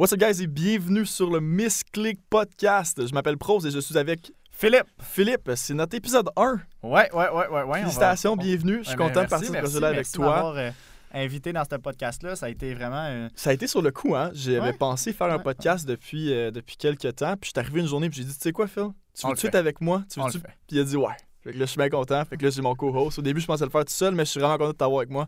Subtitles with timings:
[0.00, 3.06] What's up, guys, et bienvenue sur le Miss Click Podcast.
[3.06, 4.86] Je m'appelle Prose et je suis avec Philippe.
[4.98, 5.50] Philippe.
[5.56, 6.58] C'est notre épisode 1.
[6.82, 7.48] Ouais, ouais, ouais, ouais.
[7.48, 8.78] ouais on va- Félicitations, on- bienvenue.
[8.78, 10.56] Je suis Ouais, content de partir merci, projet-là avec toi.
[10.56, 10.70] euh,
[11.12, 12.34] invité dans ce podcast-là.
[12.34, 13.04] Ça a été vraiment.
[13.10, 14.30] euh, Ça a été sur le coup, hein.
[14.32, 14.72] J'avais Ouais.
[14.72, 17.34] pensé faire un podcast depuis, euh, depuis quelques temps.
[17.38, 18.86] Puis je suis arrivé une journée puis j'ai dit, tu sais quoi, Phil?
[19.14, 19.54] Tu On veux le tout fait.
[19.54, 20.02] avec moi?
[20.10, 20.46] Tu on veux le fait.
[20.66, 21.12] Puis il a dit ouais.
[21.42, 22.24] Fait que là, je suis bien content.
[22.24, 23.18] Fait que là, j'ai mon co-host.
[23.18, 25.00] Au début, je pensais le faire tout seul, mais je suis vraiment content de t'avoir
[25.00, 25.26] avec moi.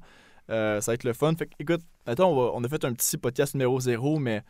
[0.51, 1.35] Euh, ça va être le fun.
[1.37, 4.43] Fait que, écoute, maintenant, on, va- on a fait un petit podcast numéro 0, mais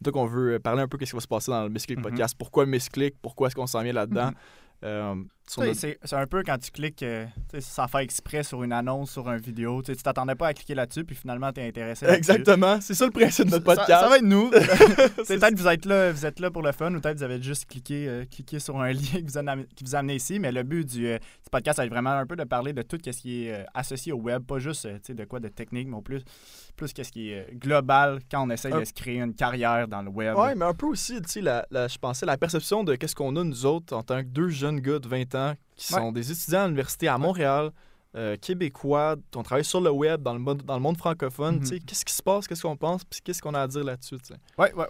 [0.00, 1.86] donc on veut parler un peu de ce qui va se passer dans le Miss
[1.86, 2.04] Click Mhm.
[2.04, 2.34] podcast.
[2.38, 3.14] Pourquoi Miss Click?
[3.20, 4.28] Pourquoi est-ce qu'on s'en vient là-dedans?
[4.28, 4.34] Mhm.
[4.84, 5.14] Euh,
[5.74, 7.26] C'est un peu quand tu cliques euh,
[7.58, 9.82] sans faire exprès sur une annonce, sur une vidéo.
[9.82, 12.06] Tu t'attendais pas à cliquer là-dessus, puis finalement, tu es intéressé.
[12.06, 12.78] Exactement.
[12.80, 14.00] C'est ça le principe de notre Ça- podcast.
[14.02, 14.50] Ça, va être nous.
[14.50, 17.24] Peut-être que vous êtes là, vous êtes là pour le fun, ou peut-être que vous
[17.24, 20.14] avez juste cliqué, euh, cliqué sur un lien qui vous, a, qui vous a amené
[20.16, 20.38] ici.
[20.38, 22.98] Mais le but du, euh, du podcast, c'est vraiment un peu de parler de tout
[23.04, 26.02] ce qui est euh, associé au web, pas juste de quoi de technique, mais au
[26.02, 26.22] plus,
[26.76, 30.02] plus ce qui est global quand on essaye Un- de se créer une carrière dans
[30.02, 30.36] le web.
[30.36, 33.42] Ouais, mais un peu aussi, la, la- je pensais la perception de qu'est-ce qu'on a
[33.44, 35.39] nous autres en tant que deux jeunes gars de 20 ans
[35.76, 36.00] qui Ouais.
[36.00, 37.70] sont des étudiants à l'université à Montréal,
[38.16, 41.66] euh, québécois, on travaille sur le web, dans le monde, dans le monde francophone, tu
[41.66, 44.16] sais, qu'est-ce qui se passe, qu'est-ce qu'on pense, puis qu'est-ce qu'on a à dire là-dessus,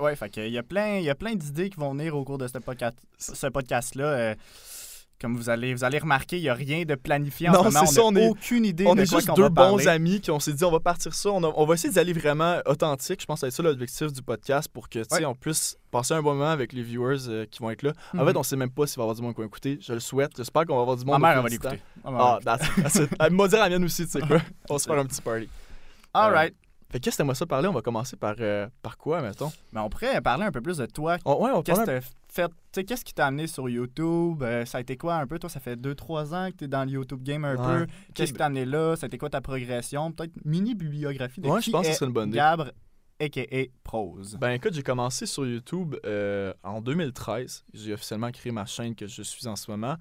[0.01, 0.17] ouais.
[0.17, 2.25] Fait que il y a plein, il y a plein d'idées qui vont venir au
[2.25, 4.34] cours de ce podcast, ce podcast-là.
[5.21, 7.59] Euh, comme vous allez, vous allez remarquer, il n'y a rien de planifié en Non,
[7.61, 7.87] ce moment.
[7.87, 9.89] c'est ça, on n'a aucune idée On de est quoi juste deux va bons parler.
[9.89, 12.13] amis qui on s'est dit on va partir ça, on, a- on va essayer d'aller
[12.13, 15.25] vraiment authentique, je pense que c'est ça l'objectif du podcast pour que, Ouais.
[15.25, 17.93] on puisse passer un bon moment avec les viewers euh, qui vont être là.
[18.15, 18.27] En Mhm.
[18.29, 19.93] fait, on sait même pas s'il va y avoir du monde qui va écouter, je
[19.93, 21.23] le souhaite, j'espère qu'on va avoir du Ma monde.
[21.23, 21.83] mère, au elle va l'écouter.
[22.05, 22.57] Ma mère Ah.
[23.21, 24.39] Elle m'a dit la mienne aussi, tu sais quoi.
[24.71, 25.48] On se faire un petit party.
[26.15, 26.55] All right.
[26.91, 27.69] Fait que qu'est-ce que t'aimerais ça parler?
[27.69, 29.53] On va commencer par, euh, par quoi, mettons?
[29.73, 31.19] Mais on pourrait parler un peu plus de toi.
[31.25, 32.01] Oh, ouais, on Qu'est-ce que
[32.33, 32.48] fait?
[32.48, 34.42] tu sais, Qu'est-ce qui t'a amené sur YouTube?
[34.42, 35.39] Euh, ça a été quoi un peu?
[35.39, 37.86] Toi, ça fait 2-3 ans que tu es dans le YouTube game un Ouais.
[37.86, 37.92] peu.
[38.14, 38.97] Qu'est-ce qui t'a amené là?
[38.97, 40.12] Ça a été quoi ta progression?
[40.12, 42.39] Peut-être mini bibliographie de Ouais, qui je pense que est ce serait une bonne idée.
[42.39, 42.70] Gabre,
[43.20, 43.64] a.k.a.
[43.84, 44.36] Prose.
[44.41, 47.64] Ben écoute, j'ai commencé sur YouTube euh, en 2013.
[47.75, 49.97] J'ai officiellement créé ma chaîne que je suis en ce moment.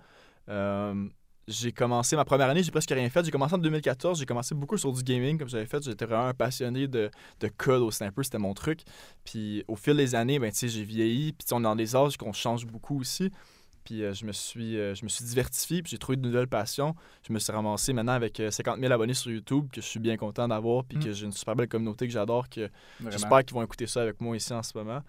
[0.47, 1.07] Euh,
[1.49, 3.25] j'ai commencé ma première année, j'ai presque rien fait.
[3.25, 5.83] J'ai commencé en 2014, j'ai commencé beaucoup sur du gaming comme j'avais fait.
[5.83, 7.09] J'étais vraiment un passionné de,
[7.39, 8.81] de code au sniper, c'était mon truc.
[9.23, 11.33] Puis au fil des années, ben tu sais, j'ai vieilli.
[11.33, 13.31] Puis on est dans des âges qu'on change beaucoup aussi.
[13.83, 16.47] Puis euh, je, me suis, euh, je me suis diversifié, puis j'ai trouvé de nouvelles
[16.47, 16.93] passions.
[17.27, 19.99] Je me suis ramassé maintenant avec euh, 50 000 abonnés sur YouTube, que je suis
[19.99, 21.03] bien content d'avoir, puis Mm.
[21.03, 22.69] que j'ai une super belle communauté que j'adore, que.
[23.09, 25.01] J'espère qu'ils vont écouter ça avec moi ici en ce moment.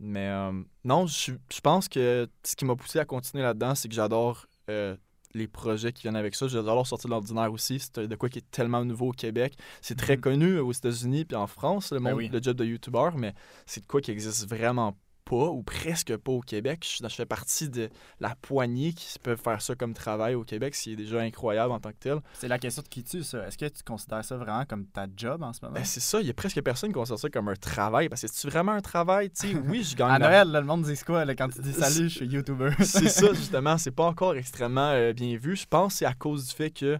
[0.00, 0.52] Mais euh,
[0.84, 4.46] non, je, je pense que ce qui m'a poussé à continuer là-dedans, c'est que j'adore
[4.68, 4.96] euh,
[5.34, 6.46] les projets qui viennent avec ça.
[6.48, 7.78] J'adore sortir de l'ordinaire aussi.
[7.80, 9.56] C'est de quoi qui est tellement nouveau au Québec.
[9.82, 10.20] C'est très Mhm.
[10.20, 12.28] connu aux États-Unis puis en France, le, Ben monde, oui.
[12.32, 13.34] le job de YouTuber, mais
[13.66, 16.86] c'est de quoi qui existe vraiment pas ou presque pas au Québec.
[16.86, 17.90] Je, je fais partie de
[18.20, 21.72] la poignée qui peuvent faire ça comme travail au Québec, ce qui est déjà incroyable
[21.72, 22.18] en tant que tel.
[22.34, 23.46] C'est la question de qui tue, ça.
[23.46, 25.74] Est-ce que tu considères ça vraiment comme ta job en ce moment?
[25.74, 28.08] Ben, c'est ça, il y a presque personne qui considère ça comme un travail.
[28.08, 29.54] Parce que c'est vraiment un travail, tu sais.
[29.66, 32.08] Oui, je gagne à Noël, là, le monde dit quoi là, quand tu dis salut,
[32.08, 32.70] je suis YouTuber?
[32.80, 33.78] c'est ça, justement.
[33.78, 35.56] C'est pas encore extrêmement euh, bien vu.
[35.56, 36.98] Je pense que c'est à cause du fait que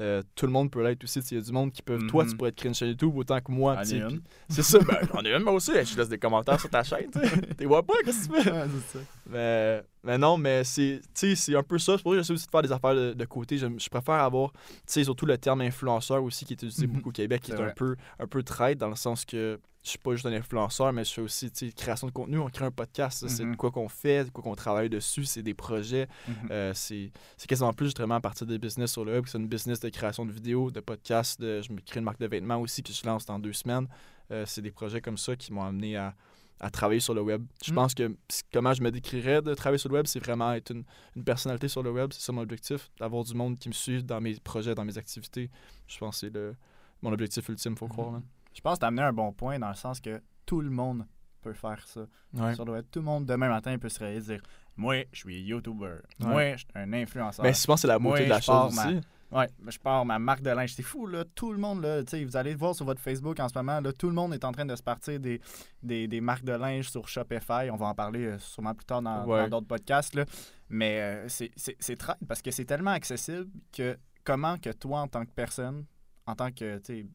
[0.00, 1.18] euh, tout le monde peut l'être aussi.
[1.30, 1.98] Il y a du monde qui peut.
[2.08, 2.36] Toi, tu Mhm.
[2.36, 3.76] pourrais être créer une chaîne YouTube autant que moi.
[4.48, 4.78] C'est ça.
[4.80, 5.72] Ben, j'en ai une, moi aussi.
[5.72, 7.10] Je laisse des commentaires sur ta chaîne.
[7.58, 8.50] T'es vois pas, qu'est-ce que tu fais?
[8.50, 9.04] Ouais, c'est ça.
[9.28, 11.96] Mais, mais non, mais c'est tu sais, c'est un peu ça.
[11.96, 13.58] C'est pour ça que j'essaie aussi de faire des affaires de, de côté.
[13.58, 14.52] Je, je préfère avoir,
[14.86, 16.92] surtout le terme influenceur aussi qui est utilisé Mhm.
[16.94, 19.88] beaucoup au Québec, qui est, un peu, un peu traite dans le sens que je
[19.88, 22.38] suis pas juste un influenceur, mais je fais aussi, création de contenu.
[22.38, 23.56] On crée un podcast, c'est Mhm.
[23.56, 26.06] quoi qu'on fait, quoi qu'on travaille dessus, c'est des projets.
[26.50, 29.24] Euh, c'est c'est quasiment plus justement à partir des business sur le web.
[29.26, 31.40] C'est une business de création de vidéos, de podcasts.
[31.40, 33.88] De, je me crée une marque de vêtements aussi, puis je lance dans deux semaines.
[34.30, 36.14] Euh, c'est des projets comme ça qui m'ont amené à,
[36.60, 37.44] à travailler sur le web.
[37.64, 37.74] Je Mm.
[37.74, 38.14] pense que
[38.52, 40.84] comment je me décrirais de travailler sur le web, c'est vraiment être une,
[41.16, 42.10] une personnalité sur le web.
[42.12, 44.98] C'est ça mon objectif, d'avoir du monde qui me suit dans mes projets, dans mes
[44.98, 45.50] activités.
[45.86, 46.54] Je pense que c'est le,
[47.02, 48.12] mon objectif ultime, faut croire.
[48.12, 48.22] man.
[48.52, 50.70] Je pense que tu as amené un bon point dans le sens que tout le
[50.70, 51.06] monde
[51.40, 52.02] peut faire ça.
[52.34, 52.54] Ouais.
[52.54, 54.42] Sur le web, tout le monde, demain matin, peut se réveiller et dire
[54.76, 55.86] Moi, je suis YouTuber.
[56.20, 56.26] Ouais.
[56.26, 57.44] Moi, je suis un influenceur.
[57.44, 59.00] Mais je pense que c'est la beauté de la chose ma- aussi.
[59.32, 60.74] Ouais, je pars ma marque de linge.
[60.74, 61.24] C'est fou, là.
[61.34, 63.80] Tout le monde, là, tu sais, vous allez voir sur votre Facebook en ce moment,
[63.80, 65.40] là, tout le monde est en train de se partir des,
[65.82, 67.70] des, des marques de linge sur Shopify.
[67.70, 69.48] On va en parler euh, sûrement plus tard dans Ouais.
[69.48, 70.24] d'autres podcasts, là.
[70.68, 75.24] Mais euh, c'est- traite parce que c'est tellement accessible que comment que toi, en tant
[75.24, 75.84] que personne,
[76.26, 77.06] en tant que, tu sais,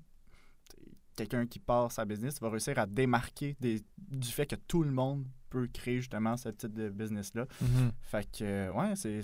[1.15, 4.91] quelqu'un qui part sa business, va réussir à démarquer des, du fait que tout le
[4.91, 7.45] monde peut créer justement ce type de business-là.
[7.61, 7.91] Mhm.
[8.01, 9.21] Fait que, euh, ouais, c'est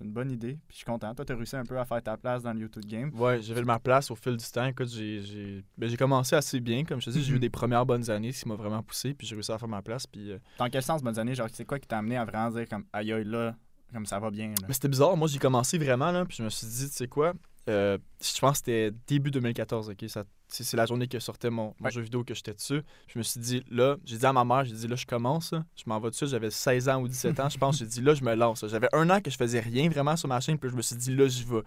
[0.00, 0.54] une bonne idée.
[0.68, 1.14] Puis je suis content.
[1.14, 3.10] Toi, tu as réussi un peu à faire ta place dans le YouTube game.
[3.14, 4.66] Ouais, j'avais ma place au fil du temps.
[4.66, 6.84] Écoute, j'ai j'ai ben, j'ai commencé assez bien.
[6.84, 7.40] Comme je te dis, j'ai eu Mhm.
[7.40, 9.14] des premières bonnes années, ce qui m'a vraiment poussé.
[9.14, 10.06] Puis j'ai réussi à faire ma place.
[10.06, 11.34] Puis, euh, Dans quel sens, bonnes années?
[11.34, 13.54] Genre, c'est quoi qui t'a amené à vraiment dire, comme, aïe, aïe, là,
[13.92, 14.66] comme ça va bien, là?
[14.68, 15.16] Mais c'était bizarre.
[15.16, 17.34] Moi, j'ai commencé vraiment, là, puis je me suis dit, tu sais quoi,
[17.68, 20.04] euh, je pense que c'était début 2014, OK?
[20.08, 21.90] Ça, c'est c'est la journée que sortait mon, mon Ouais.
[21.90, 22.82] jeu vidéo que j'étais dessus.
[23.08, 25.52] Je me suis dit, là, j'ai dit à ma mère, j'ai dit, là, je commence,
[25.76, 26.26] je m'en vais dessus.
[26.26, 27.78] J'avais 16 ans ou 17 ans, je pense.
[27.78, 28.64] J'ai dit, là, je me lance.
[28.68, 30.96] J'avais un an que je faisais rien vraiment sur ma chaîne, puis je me suis
[30.96, 31.62] dit, là, j'y vais.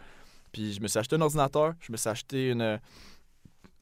[0.52, 2.80] Puis je me suis acheté un ordinateur, je me suis acheté une,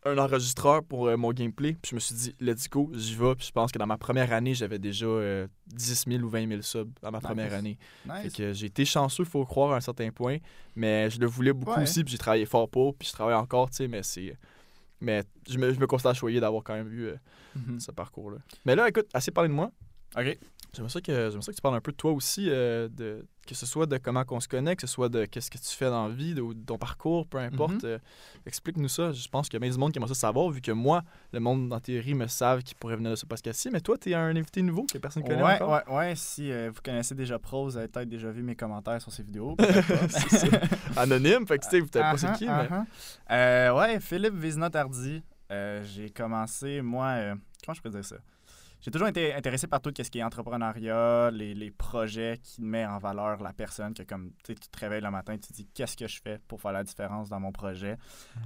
[0.06, 3.36] un enregistreur pour euh, mon gameplay, puis je me suis dit, let's go, j'y vais.
[3.36, 6.48] Puis je pense que dans ma première année, j'avais déjà euh, 10 000 ou 20
[6.50, 7.26] 000 subs dans ma Nice.
[7.26, 7.78] première année.
[8.08, 8.34] Fait Nice.
[8.34, 10.38] que j'ai été chanceux, il faut croire, à un certain point.
[10.76, 11.84] Mais je le voulais beaucoup Ouais.
[11.84, 14.36] aussi, puis j'ai travaillé fort pour, puis je travaille encore, tu sais, mais c'est.
[15.04, 17.16] Mais je me, je me considère choyé d'avoir quand même eu euh,
[17.56, 17.80] Mhm.
[17.80, 18.38] ce parcours-là.
[18.66, 19.70] Mais là, écoute, assez parlé de moi.
[20.18, 20.38] OK.
[20.75, 23.54] J'aimerais ça, que, ça que tu parles un peu de toi aussi, euh, de, que
[23.54, 25.86] ce soit de comment on se connaît, que ce soit de qu'est-ce que tu fais
[25.90, 27.84] dans la vie, de, de ton parcours, peu importe.
[27.84, 27.90] Mhm.
[27.90, 27.98] euh,
[28.48, 29.12] Explique-nous ça.
[29.12, 31.04] Je pense qu'il y a bien du monde qui aimerait ça savoir, vu que moi,
[31.31, 33.70] le monde, en théorie, me savent qui pourrait venir de ce podcast-ci.
[33.72, 35.70] Mais toi, tu es un invité nouveau que personne ne connaît Ouais, encore?
[35.88, 36.14] ouais, ouais.
[36.16, 39.22] Si euh, vous connaissez déjà Pro, vous avez peut-être déjà vu mes commentaires sur ces
[39.24, 39.56] vidéos.
[40.98, 42.52] Anonyme, fait que tu sais, vous savez pas c'est Uh-huh, qui, mais.
[42.68, 42.86] uh-huh.
[43.31, 45.22] Euh, ouais, Philippe Vizina-Tardy.
[45.52, 47.36] Euh, j'ai commencé, moi,
[47.66, 48.16] comment je peux dire ça?
[48.84, 52.90] J'ai toujours été intéressé par tout ce qui est entrepreneuriat, les, les projets qui mettent
[52.90, 55.96] en valeur la personne, que comme tu te réveilles le matin, tu te dis qu'est-ce
[55.96, 57.98] que je fais pour faire la différence dans mon projet?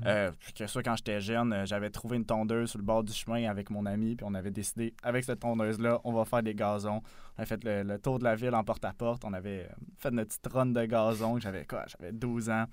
[0.06, 3.04] Euh, puis que ça, quand j'étais jeune, euh, j'avais trouvé une tondeuse sur le bord
[3.04, 6.44] du chemin avec mon ami, puis on avait décidé, avec cette tondeuse-là, on va faire
[6.44, 7.01] des gazons.
[7.39, 9.25] On a fait le, le tour de la ville en porte-à-porte.
[9.25, 11.39] On avait euh, fait notre petite run de gazon.
[11.39, 11.86] J'avais quoi?
[11.88, 12.66] J'avais 12 ans.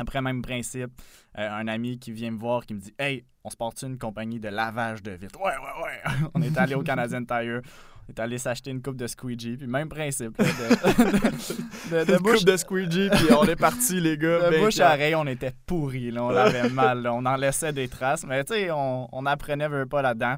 [0.00, 0.90] Après, même principe,
[1.38, 3.98] euh, un ami qui vient me voir qui me dit Hey, on se porte une
[3.98, 5.38] compagnie de lavage de vitres?
[5.40, 6.28] Ouais, ouais, ouais.
[6.34, 7.60] on est allé au Canadian Tire.
[8.08, 9.56] On est allé s'acheter une coupe de squeegee.
[9.58, 10.36] Puis même principe.
[10.38, 14.46] là, de, de, bouche, coupe de squeegee, puis on est parti, les gars.
[14.46, 16.10] de ben bouche à oreille, on était pourris.
[16.10, 17.02] Là, on l'avait mal.
[17.02, 17.12] là.
[17.12, 18.24] On en laissait des traces.
[18.24, 20.36] Mais tu sais, on, on apprenait veut pas là-dedans.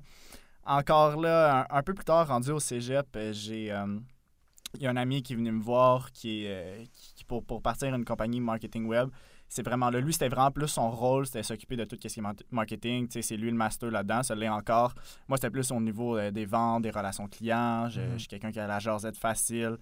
[0.65, 3.73] Encore là, un, un peu plus tard, rendu au cégep, euh, j'ai.
[3.73, 3.87] euh,
[4.77, 7.61] il y a un ami qui est venu me voir qui euh, qui- pour, pour
[7.63, 9.09] partir une compagnie marketing web.
[9.55, 10.01] C'est vraiment là.
[10.01, 13.07] Lui, c'était vraiment plus son rôle, c'était s'occuper de tout ce qui est mar- marketing.
[13.07, 14.95] Tu sais, c'est lui le master là-dedans, ça l'est encore.
[15.29, 17.89] Moi, c'était plus au niveau euh, des ventes, des relations clients.
[17.91, 18.13] Je, Mhm.
[18.15, 19.77] je suis quelqu'un qui a la jasette facile,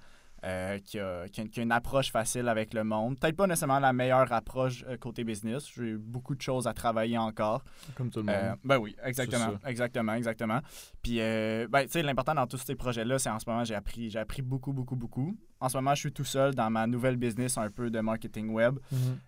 [0.44, 3.18] euh, qui, a, qui a- qui a une approche facile avec le monde.
[3.18, 5.66] Peut-être pas nécessairement la meilleure approche euh, côté business.
[5.74, 7.62] J'ai beaucoup de choses à travailler encore.
[7.94, 8.34] Comme tout le monde.
[8.36, 10.60] Euh, ben oui, exactement, exactement, exactement.
[11.02, 14.10] Puis, ben, tu sais, l'important dans tous ces projets-là, c'est en ce moment, j'ai appris,
[14.10, 15.36] j'ai appris beaucoup, beaucoup, beaucoup.
[15.60, 18.50] En ce moment, je suis tout seul dans ma nouvelle business un peu de marketing
[18.50, 18.78] web.
[18.92, 19.18] Mhm.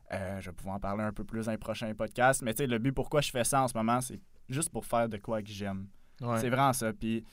[0.41, 2.43] Je vais pouvoir en parler un peu plus dans les prochains podcasts.
[2.43, 4.85] Mais tu sais, le but pourquoi je fais ça en ce moment, c'est juste pour
[4.87, 5.89] faire de quoi que j'aime.
[6.21, 6.39] Ouais.
[6.39, 6.93] C'est vraiment ça.
[6.93, 7.25] Puis,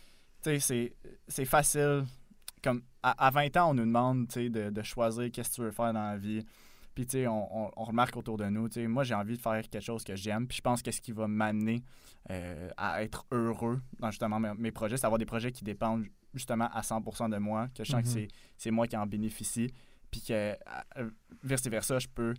[0.43, 0.95] tu sais,
[1.27, 2.03] c'est facile.
[2.63, 5.71] Comme à, à 20 ans, on nous demande, de, de choisir qu'est-ce que tu veux
[5.71, 6.43] faire dans la vie.
[6.95, 9.37] Puis, tu sais, on, on- on remarque autour de nous, tu sais, moi, j'ai envie
[9.37, 10.47] de faire quelque chose que j'aime.
[10.47, 11.81] Puis, je pense que ce qui va m'amener
[12.29, 16.05] euh, à être heureux dans justement mes, mes projets, c'est avoir des projets qui dépendent
[16.33, 18.13] justement à 100% de moi, que je sens que Mhm.
[18.13, 18.27] c'est-
[18.57, 19.71] c'est moi qui en bénéficie.
[20.11, 20.33] Puis que,
[20.97, 21.09] euh,
[21.43, 22.33] vice-versa, je peux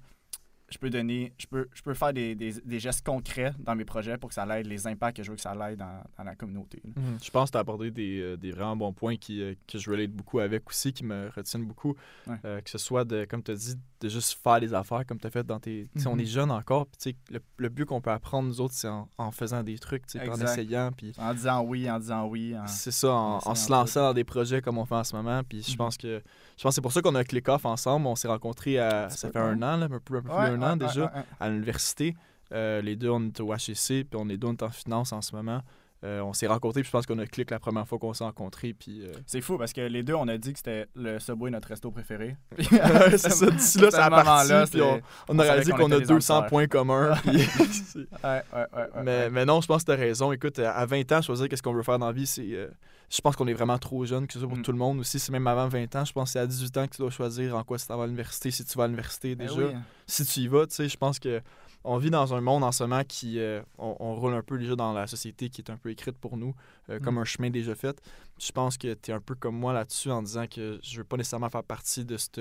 [0.71, 3.85] je peux donner, je peux, je peux faire des, des, des gestes concrets dans mes
[3.85, 6.25] projets pour que ça l'aide, les impacts que je veux que ça l'aide dans, dans
[6.25, 6.81] la communauté.
[6.85, 7.19] Mhm.
[7.23, 9.79] Je pense que tu as abordé des, euh, des vraiment bons points qui, euh, que
[9.79, 11.95] je relate beaucoup avec aussi, qui me retiennent beaucoup.
[12.27, 12.37] Ouais.
[12.45, 15.19] Euh, que ce soit, de, comme tu as dit, de juste faire des affaires comme
[15.19, 15.89] tu as fait dans tes.
[15.97, 16.21] sais, On Mhm.
[16.21, 19.31] est jeunes encore, puis le, le but qu'on peut apprendre, nous autres, c'est en, en
[19.31, 20.91] faisant des trucs, en essayant.
[20.97, 22.57] Puis En disant oui, en disant oui.
[22.57, 25.43] en- c'est ça, en, se lançant dans des projets comme on fait en ce moment.
[25.47, 25.77] Puis je Mhm.
[25.77, 26.23] pense que
[26.57, 28.07] je pense c'est pour ça qu'on a click off ensemble.
[28.07, 29.09] On s'est rencontrés à.
[29.11, 31.49] Ça fait un an, là, un peu, un peu plus Ouais, d'un an déjà, à
[31.49, 32.17] l'université.
[32.53, 35.13] Euh, les deux, on est au HEC, puis on est deux, on est en finance
[35.13, 35.63] en ce moment.
[36.03, 38.25] Euh, on s'est rencontrés, puis je pense qu'on a click la première fois qu'on s'est
[38.25, 38.73] rencontrés.
[38.73, 41.51] Puis, euh, C'est fou parce que les deux, on a dit que c'était le Subway
[41.51, 42.37] notre resto préféré.
[42.59, 45.97] C'est ça, d'ici là, à ça a parti, puis on, on a réalisé qu'on a
[45.97, 46.49] était des 200 amateurs.
[46.51, 47.15] points communs.
[47.23, 47.39] puis
[47.71, 50.33] c'est- Ouais, ouais, ouais, ouais, mais, mais non, je pense que tu as raison.
[50.33, 52.47] Écoute, à 20 ans, choisir qu'est-ce qu'on veut faire dans la vie, c'est.
[52.51, 52.69] euh,
[53.11, 54.63] je pense qu'on est vraiment trop jeune, que ce soit pour Mm.
[54.63, 55.19] tout le monde aussi.
[55.19, 56.05] C'est même avant 20 ans.
[56.07, 57.97] Je pense que c'est à 18 ans que tu dois choisir en quoi tu t'en
[57.99, 59.61] vas à l'université, si tu vas à l'université Ben déjà.
[59.61, 59.75] oui.
[60.07, 61.43] Si tu y vas, tu sais, je pense que
[61.85, 63.39] on vit dans un monde en ce moment qui.
[63.39, 66.17] euh, on, on roule un peu déjà dans la société qui est un peu écrite
[66.19, 66.55] pour nous,
[66.91, 67.19] euh, comme Mm.
[67.19, 68.01] un chemin déjà fait.
[68.39, 71.05] Je pense que tu es un peu comme moi là-dessus en disant que je veux
[71.05, 72.41] pas nécessairement faire partie de cette-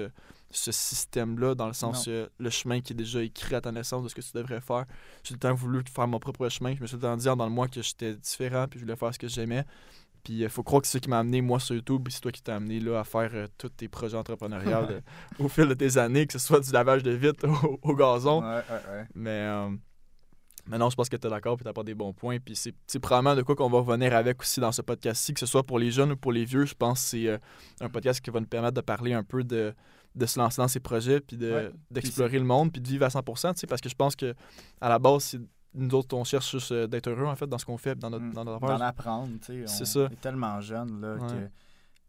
[0.51, 4.03] ce système-là, dans le sens euh, le chemin qui est déjà écrit à ta naissance
[4.03, 4.85] de ce que tu devrais faire.
[5.23, 6.73] J'ai tout le temps voulu faire mon propre chemin.
[6.75, 8.85] Je me suis tout le temps dit dans le mois que j'étais différent puis je
[8.85, 9.63] voulais faire ce que j'aimais.
[10.23, 12.21] Puis il faut croire que c'est ça qui m'a amené, moi, sur YouTube, puis c'est
[12.21, 15.01] toi qui t'as amené là, à faire euh, tous tes projets entrepreneuriaux euh,
[15.39, 18.41] au fil de tes années, que ce soit du lavage de vitres au, au gazon.
[18.41, 19.05] Ouais, ouais, ouais.
[19.15, 19.69] Mais, euh,
[20.67, 22.37] mais non, je pense que tu es d'accord puis tu pas des bons points.
[22.39, 25.45] Puis c'est probablement de quoi qu'on va revenir avec aussi dans ce podcast-ci, que ce
[25.47, 26.65] soit pour les jeunes ou pour les vieux.
[26.65, 27.37] Je pense que c'est euh,
[27.81, 29.73] un podcast qui va nous permettre de parler un peu de,
[30.15, 31.47] de se lancer dans ces projets puis de-
[31.89, 33.53] d'explorer le monde puis de vivre à 100%.
[33.53, 34.35] tu sais, Parce que je pense que
[34.81, 35.39] à la base, c'est-
[35.73, 38.09] nous autres, on cherche juste euh, d'être heureux en fait dans ce qu'on fait, dans
[38.09, 38.33] notre, Mm.
[38.33, 39.67] dans notre D'en apprendre, tu sais.
[39.67, 40.13] C'est on ça.
[40.13, 41.19] est tellement jeune, là, Ouais.
[41.27, 41.49] que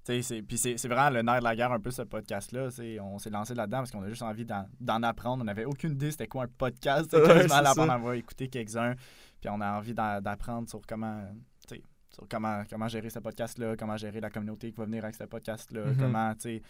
[0.02, 2.68] Tu sais, c'est- Puis c'est vraiment le nerf de la guerre, un peu, ce podcast-là.
[3.02, 5.42] On s'est lancé là-dedans parce qu'on a juste envie d'en apprendre.
[5.42, 7.10] On n'avait aucune idée c'était quoi un podcast.
[7.10, 7.46] C'était Ouais,
[7.78, 8.94] on va écouter quelques-uns.
[9.40, 11.22] Puis on a envie d'apprendre sur comment.
[11.68, 15.04] tu sais, Sur comment, comment gérer ce podcast-là, comment gérer la communauté qui va venir
[15.04, 15.96] avec ce podcast-là, Mhm.
[15.98, 16.62] comment tu sais,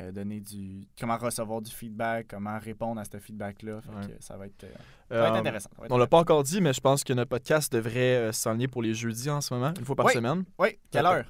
[0.00, 0.86] euh, donner du.
[0.98, 3.74] comment recevoir du feedback, comment répondre à ce feedback-là.
[3.76, 4.16] Ouais.
[4.20, 4.68] ça va être, euh,
[5.08, 5.70] ça va être Euh, intéressant.
[5.78, 8.32] va être On l'a pas encore dit, mais je pense que notre podcast devrait euh,
[8.32, 10.12] s'enligner pour les jeudis en ce moment, une fois par Oui.
[10.12, 10.44] semaine.
[10.58, 11.24] Oui, quelle heure?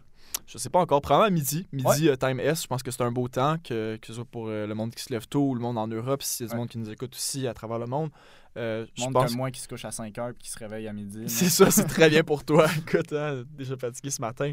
[0.47, 1.67] Je sais pas encore, probablement à midi.
[1.73, 4.49] Midi, time S, je pense que c'est un beau temps, que, que ce soit pour
[4.49, 6.57] le monde qui se lève tôt ou le monde en Europe, si c'est du Ouais.
[6.57, 8.11] monde qui nous écoute aussi à travers le monde.
[8.57, 10.87] Euh, je pense comme moi qui se couche à 5 heures et qui se réveille
[10.89, 11.25] à midi.
[11.29, 12.67] C'est ça, c'est très bien pour toi.
[12.79, 14.53] Écoute, hein, déjà fatigué ce matin.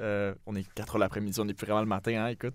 [0.00, 2.54] Euh, on est 4 heures l'après-midi, on est plus vraiment le matin, hein, écoute.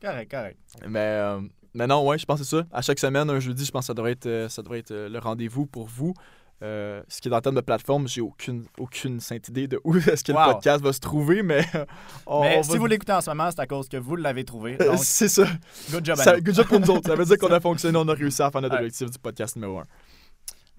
[0.00, 0.58] Correct, correct.
[0.88, 1.40] Mais, euh,
[1.74, 2.66] mais non, ouais, je pense que c'est ça.
[2.72, 4.92] À chaque semaine, un jeudi, je pense que ça devrait être, euh, ça devrait être
[4.94, 6.14] le rendez-vous pour vous.
[6.62, 9.94] Euh, ce qui est en termes de plateforme, j'ai aucune, aucune sainte idée de où
[10.08, 10.38] est-ce que Wow.
[10.46, 11.62] le podcast va se trouver, mais
[12.26, 14.16] on, Mais on si va- vous l'écoutez en ce moment, c'est à cause que vous
[14.16, 14.78] l'avez trouvé.
[14.96, 15.44] C'est ça.
[15.90, 17.08] good job ça good job pour nous autres.
[17.10, 18.80] Ça veut dire qu'on a fonctionné, on a réussi à faire notre Ouais.
[18.80, 19.82] objectif du podcast numéro 1.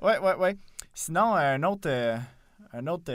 [0.02, 0.58] Ouais, ouais, ouais.
[0.96, 1.90] Sinon, un autre,
[2.74, 3.12] un autre,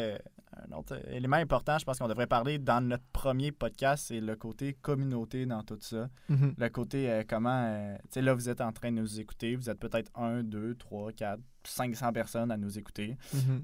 [0.68, 4.36] un autre élément important, je pense qu'on devrait parler dans notre premier podcast, c'est le
[4.36, 6.08] côté communauté dans tout ça.
[6.58, 7.64] Le côté euh, comment.
[7.66, 9.56] euh, tu sais, là, vous êtes en train de nous écouter.
[9.56, 13.16] Vous êtes peut-être 1, 2, 3, 4, 500 personnes à nous écouter.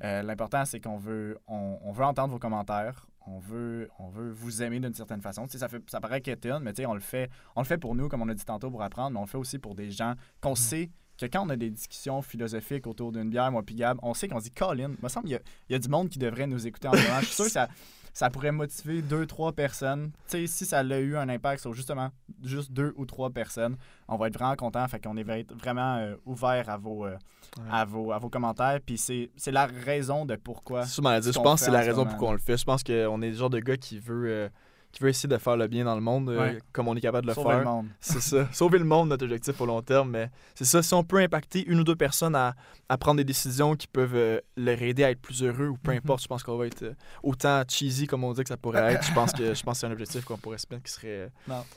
[0.04, 3.07] Euh, L'important, c'est qu'on veut, on, on veut entendre vos commentaires.
[3.26, 5.45] On veut, on veut vous aimer d'une certaine façon.
[5.47, 7.66] Tu sais, ça, fait, ça paraît quétaine, mais tu sais, on le fait, on le
[7.66, 9.59] fait pour nous, comme on a dit tantôt, pour apprendre, mais on le fait aussi
[9.59, 13.51] pour des gens qu'on sait que quand on a des discussions philosophiques autour d'une bière,
[13.51, 14.91] moi puis Gab, on sait qu'on se dit Colin.
[14.99, 16.89] Il me semble qu'il y a, il y a du monde qui devrait nous écouter
[16.89, 17.21] en ce moment.
[17.21, 17.69] Je suis sûr que ça,
[18.13, 20.11] ça pourrait motiver deux, trois personnes.
[20.29, 22.11] Tu sais, si ça a eu un impact sur justement
[22.43, 23.77] juste deux ou trois personnes,
[24.09, 24.87] on va être vraiment content.
[24.89, 27.17] Fait qu'on est va être vraiment euh, ouvert à vos, euh,
[27.57, 27.65] Ouais.
[27.73, 28.79] à vos, à vos commentaires.
[28.85, 30.85] Puis c'est la raison de pourquoi.
[30.85, 32.57] C'est Je pense que c'est la raison pourquoi on le fait.
[32.59, 34.49] Je pense qu'on est le genre de gars qui veut, euh,
[34.90, 37.26] qui veut essayer de faire le bien dans le monde euh, comme on est capable
[37.26, 37.59] de le Sauver faire.
[37.59, 37.87] le monde.
[38.00, 38.49] C'est ça.
[38.52, 40.11] Sauver le monde, notre objectif au long terme.
[40.11, 40.83] Mais c'est ça.
[40.83, 42.54] Si on peut impacter une ou deux personnes à,
[42.88, 45.90] à prendre des décisions qui peuvent euh, leur aider à être plus heureux ou peu
[45.92, 45.99] Mhm.
[45.99, 48.95] importe, je pense qu'on va être euh, autant cheesy comme on dit que ça pourrait
[48.95, 49.04] être.
[49.07, 51.30] Je pense que, je pense que c'est un objectif qu'on pourrait se mettre qui serait,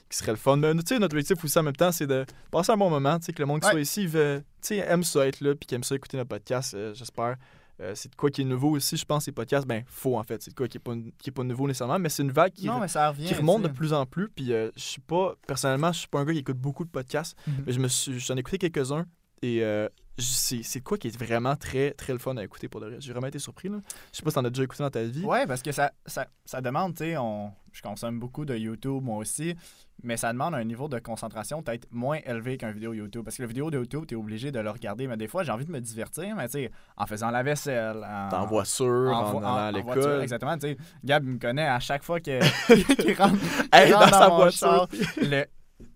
[0.09, 0.55] qui serait le fun.
[0.57, 3.19] Mais tu sais, notre objectif aussi en même temps, c'est de passer un bon moment.
[3.19, 3.71] Tu sais, que le monde qui Ouais.
[3.73, 6.29] soit ici veut, tu sais, aime ça être là puis qui aime ça écouter notre
[6.29, 7.35] podcast, j'espère.
[7.81, 9.65] Euh, c'est de quoi qui est nouveau aussi, je pense, ces podcasts.
[9.67, 10.41] Ben, faux en fait.
[10.43, 12.51] C'est de quoi qui est pas, qui est pas nouveau nécessairement, mais c'est une vague
[12.53, 13.25] qui, non, mais ça revient.
[13.25, 14.29] qui remonte de plus en plus.
[14.29, 16.89] Puis euh, je suis pas, personnellement, je suis pas un gars qui écoute beaucoup de
[16.91, 17.63] podcasts, Mhm.
[17.65, 19.05] mais je me suis, j'en ai écouté quelques-uns
[19.41, 22.87] et euh, c'est, quoi qui est vraiment très, très le fun à écouter pour de
[22.87, 22.97] vrai?
[22.99, 23.69] J'ai vraiment été surpris.
[23.69, 23.77] Là.
[24.11, 25.23] Je sais pas si t'en as déjà écouté dans ta vie.
[25.23, 29.01] Ouais, parce que ça, ça, ça demande, tu sais, on, je consomme beaucoup de YouTube,
[29.01, 29.55] moi aussi,
[30.03, 33.23] mais ça demande un niveau de concentration peut-être moins élevé qu'un vidéo YouTube.
[33.23, 35.41] Parce que la vidéo de YouTube, tu es obligé de le regarder, mais des fois,
[35.43, 38.45] j'ai envie de me divertir, mais tu sais, en faisant la vaisselle, en, T'es en
[38.45, 40.21] voiture, en, à en voiture, l'école.
[40.21, 40.55] exactement.
[40.57, 42.39] Tu sais, Gab me connaît à chaque fois que-
[43.01, 43.37] qu'il rentre,
[43.73, 44.51] Hey, dans sa voiture.
[44.59, 45.45] char, le-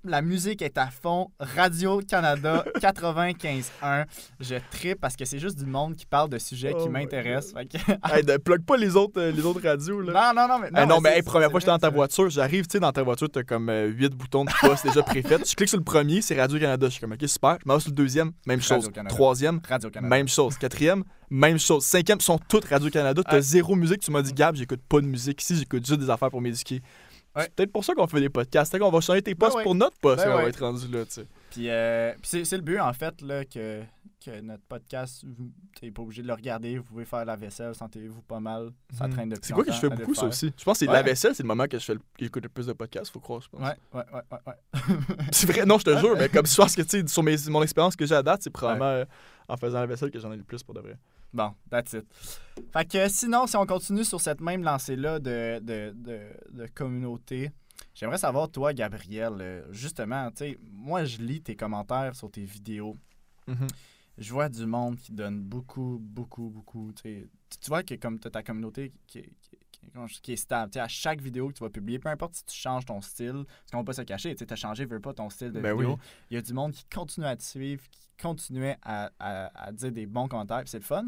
[0.04, 1.30] la musique est à fond.
[1.40, 4.06] Radio-Canada 95.1.
[4.40, 6.94] Je tripe parce que c'est juste du monde qui parle de sujets Oh qui my
[7.02, 7.54] m'intéressent.
[7.54, 7.78] Que-
[8.16, 10.02] hey, ne plug pas les autres, euh, les autres radios.
[10.02, 10.34] Là.
[10.34, 10.80] non, non, non, mais.
[10.82, 12.92] Hey, non, mais hey, première fois que j'étais dans ta voiture, j'arrive, tu sais, dans
[12.92, 15.48] ta voiture, t'as comme 8 boutons de poste déjà préfaits.
[15.50, 16.88] Je clique sur le premier, c'est Radio-Canada.
[16.88, 17.58] Je suis comme, ok, super.
[17.62, 18.90] Je m'en vais sur le deuxième, même chose.
[19.10, 20.16] Troisième, Radio-Canada.
[20.16, 20.58] même chose.
[20.58, 21.84] Quatrième, même chose.
[21.86, 23.22] Cinquième, sont toutes Radio-Canada.
[23.28, 24.00] T'as zéro musique.
[24.02, 26.82] Tu m'as dit, Gab, j'écoute pas de musique ici, j'écoute juste des affaires pour m'éduquer.
[27.36, 27.44] Ouais.
[27.44, 28.72] C'est peut-être pour ça qu'on fait des podcasts.
[28.72, 29.64] C'est qu'on va changer tes postes Ben ouais.
[29.64, 31.28] pour notre poste Ben on va être rendu là, tu sais.
[31.52, 33.82] Puis, euh, puis c'est, le but, en fait, là, que,
[34.24, 35.52] que notre podcast, vous
[35.82, 36.78] n'êtes pas obligé de le regarder.
[36.78, 38.72] Vous pouvez faire la vaisselle, sentez-vous pas mal.
[38.98, 40.52] Ça traîne depuis C'est quoi que je fais beaucoup, ça aussi.
[40.58, 42.50] Je pense que c'est la vaisselle, c'est le moment que je fais le, j'écoute le
[42.50, 43.62] plus de podcasts, faut croire, je pense.
[43.62, 44.38] Ouais, ouais, ouais, ouais.
[44.48, 44.96] ouais.
[45.32, 47.38] C'est vrai, non, je te jure, mais comme je pense que, tu sais, sur mes-
[47.50, 49.06] mon expérience que j'ai à date, c'est probablement euh,
[49.48, 50.98] en faisant la vaisselle que j'en ai le plus pour de vrai.
[51.36, 52.06] Bon, that's it.
[52.72, 56.20] Fait que sinon, si on continue sur cette même lancée-là de, de, de,
[56.52, 57.52] de communauté,
[57.94, 62.46] j'aimerais savoir, toi, Gabriel, euh, justement, tu sais, moi, je lis tes commentaires sur tes
[62.46, 62.96] vidéos.
[63.48, 63.68] Mhm.
[64.18, 66.94] je vois du monde qui donne beaucoup, beaucoup, beaucoup.
[66.94, 67.30] Tu,
[67.68, 69.22] vois que comme tu as ta communauté qui,
[70.22, 70.72] qui- est stable.
[70.80, 73.72] À chaque vidéo que tu vas publier, peu importe si tu changes ton style, parce
[73.72, 75.94] qu'on va pas se cacher, tu as changé, veux pas ton style de Ben vidéo.
[75.94, 75.98] oui.
[76.32, 79.72] Il y a du monde qui continue à te suivre, qui continuait à, à- à
[79.72, 81.06] dire des bons commentaires, c'est le fun.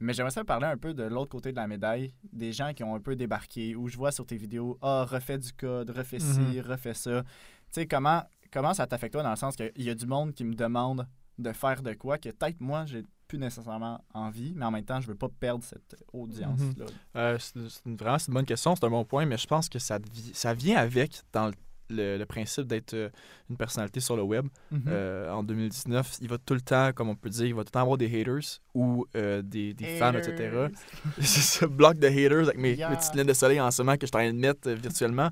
[0.00, 2.82] Mais j'aimerais ça parler un peu de l'autre côté de la médaille, des gens qui
[2.82, 6.18] ont un peu débarqué, où je vois sur tes vidéos, ah, refais du code, refais
[6.18, 6.60] ci, Mhm.
[6.60, 7.22] refais ça.
[7.22, 7.28] Tu
[7.72, 10.44] sais, comment, comment ça t'affecte toi dans le sens qu'il y a du monde qui
[10.44, 11.06] me demande
[11.38, 15.00] de faire de quoi que peut-être moi, j'ai plus nécessairement envie, mais en même temps,
[15.00, 16.84] je veux pas perdre cette audience-là.
[17.16, 19.70] Euh, c'est une, vraiment c'est une bonne question, c'est un bon point, mais je pense
[19.70, 19.98] que ça,
[20.34, 21.52] ça vient avec dans le,
[21.88, 23.08] le- le principe d'être euh,
[23.48, 24.46] une personnalité sur le web.
[24.70, 24.82] Mhm.
[24.88, 27.68] Euh, en 2019, il va tout le temps, comme on peut dire, il va tout
[27.68, 30.68] le temps avoir des haters ou euh, des, des fans, etc.
[31.20, 32.90] C'est ça, bloc de haters avec mes, Yeah.
[32.90, 34.70] mes petites lunettes de soleil en ce moment que je suis en train de mettre
[34.72, 35.30] virtuellement.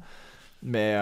[0.63, 0.97] Mais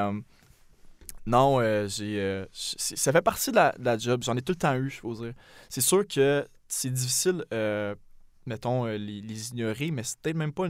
[1.26, 4.22] non, euh, j'ai, euh, ça fait partie de la, de la job.
[4.24, 5.34] J'en ai tout le temps eu, je faut dire.
[5.68, 7.94] C'est sûr que c'est difficile, euh,
[8.46, 10.68] mettons, euh, les, ignorer, mais c'est peut-être même pas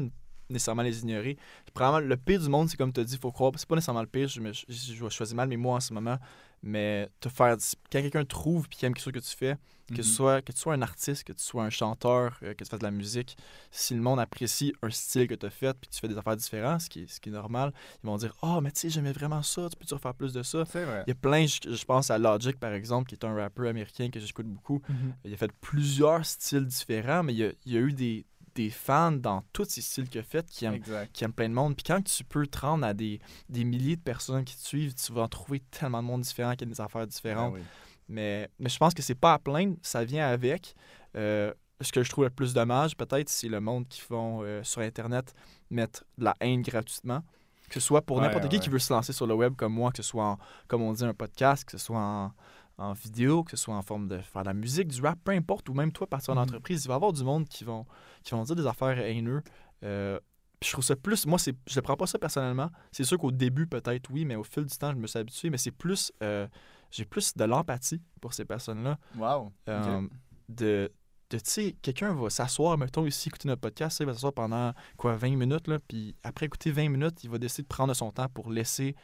[0.49, 1.37] nécessairement les ignorer.
[1.75, 3.53] Probablement, le pire du monde, c'est comme tu as dit, il faut croire.
[3.57, 5.93] C'est pas nécessairement le pire, je, je, je vais choisir mal mes mots en ce
[5.93, 6.19] moment,
[6.63, 7.57] mais te faire.
[7.91, 9.57] Quand quelqu'un trouve et aime quelque chose que tu fais,
[9.89, 10.03] que, Mhm.
[10.03, 12.69] ce soit, que tu sois un artiste, que tu sois un chanteur, euh, que tu
[12.69, 13.39] fasses de la musique,
[13.71, 16.37] si le monde apprécie un style que tu as fait puis tu fais des affaires
[16.37, 17.73] différentes, ce qui est, ce qui est normal,
[18.03, 20.43] ils vont dire Oh, mais tu sais, j'aimais vraiment ça, tu peux-tu refaire plus de
[20.43, 20.65] ça?
[20.65, 21.05] Vrai.
[21.07, 23.67] Il y a plein, je, je pense à Logic par exemple, qui est un rappeur
[23.69, 24.83] américain que j'écoute beaucoup.
[24.91, 25.15] Mhm.
[25.25, 28.27] Il a fait plusieurs styles différents, mais il y a, il y a eu des,
[28.63, 30.81] des fans dans tous ces styles a fait qui aiment,
[31.13, 31.77] qui aiment plein de monde.
[31.77, 34.95] Puis quand tu peux te rendre à des, des milliers de personnes qui te suivent,
[34.95, 37.53] tu vas en trouver tellement de monde différent qui a des affaires différentes.
[37.55, 37.65] Ben oui.
[38.09, 40.75] Mais, mais je pense que c'est pas à plaindre, ça vient avec.
[41.17, 44.63] Euh, ce que je trouve le plus dommage, peut-être, c'est le monde qui vont euh,
[44.65, 45.33] sur Internet
[45.71, 47.23] mettre de la haine gratuitement.
[47.69, 48.63] Que ce soit pour Ouais, n'importe qui ouais.
[48.63, 50.93] qui veut se lancer sur le web comme moi, que ce soit, en- comme on
[50.93, 52.33] dit, un podcast, que ce soit en,
[52.79, 55.33] en vidéo, que ce soit en forme de faire de la musique, du rap, peu
[55.33, 56.43] importe, ou même toi, partir en Mhm.
[56.45, 57.85] entreprise, il va y avoir du monde qui vont,
[58.23, 59.43] qui vont dire des affaires haineux.
[59.85, 60.19] Euh,
[60.61, 61.27] puis je trouve ça plus.
[61.27, 62.71] Moi, c'est, je ne prends pas ça personnellement.
[62.93, 65.51] C'est sûr qu'au début, peut-être, oui, mais au fil du temps, je me suis habitué.
[65.51, 66.13] Mais c'est plus.
[66.23, 66.47] euh,
[66.91, 68.99] j'ai plus de l'empathie pour ces personnes-là.
[69.17, 69.53] Wow.
[69.69, 70.01] Euh.
[70.49, 70.91] De.
[71.31, 74.73] de tu sais, quelqu'un va s'asseoir, mettons ici, écouter notre podcast, il va s'asseoir pendant
[74.97, 78.11] quoi, 20 minutes, là, puis après écouter 20 minutes, il va décider de prendre son
[78.11, 78.97] temps pour laisser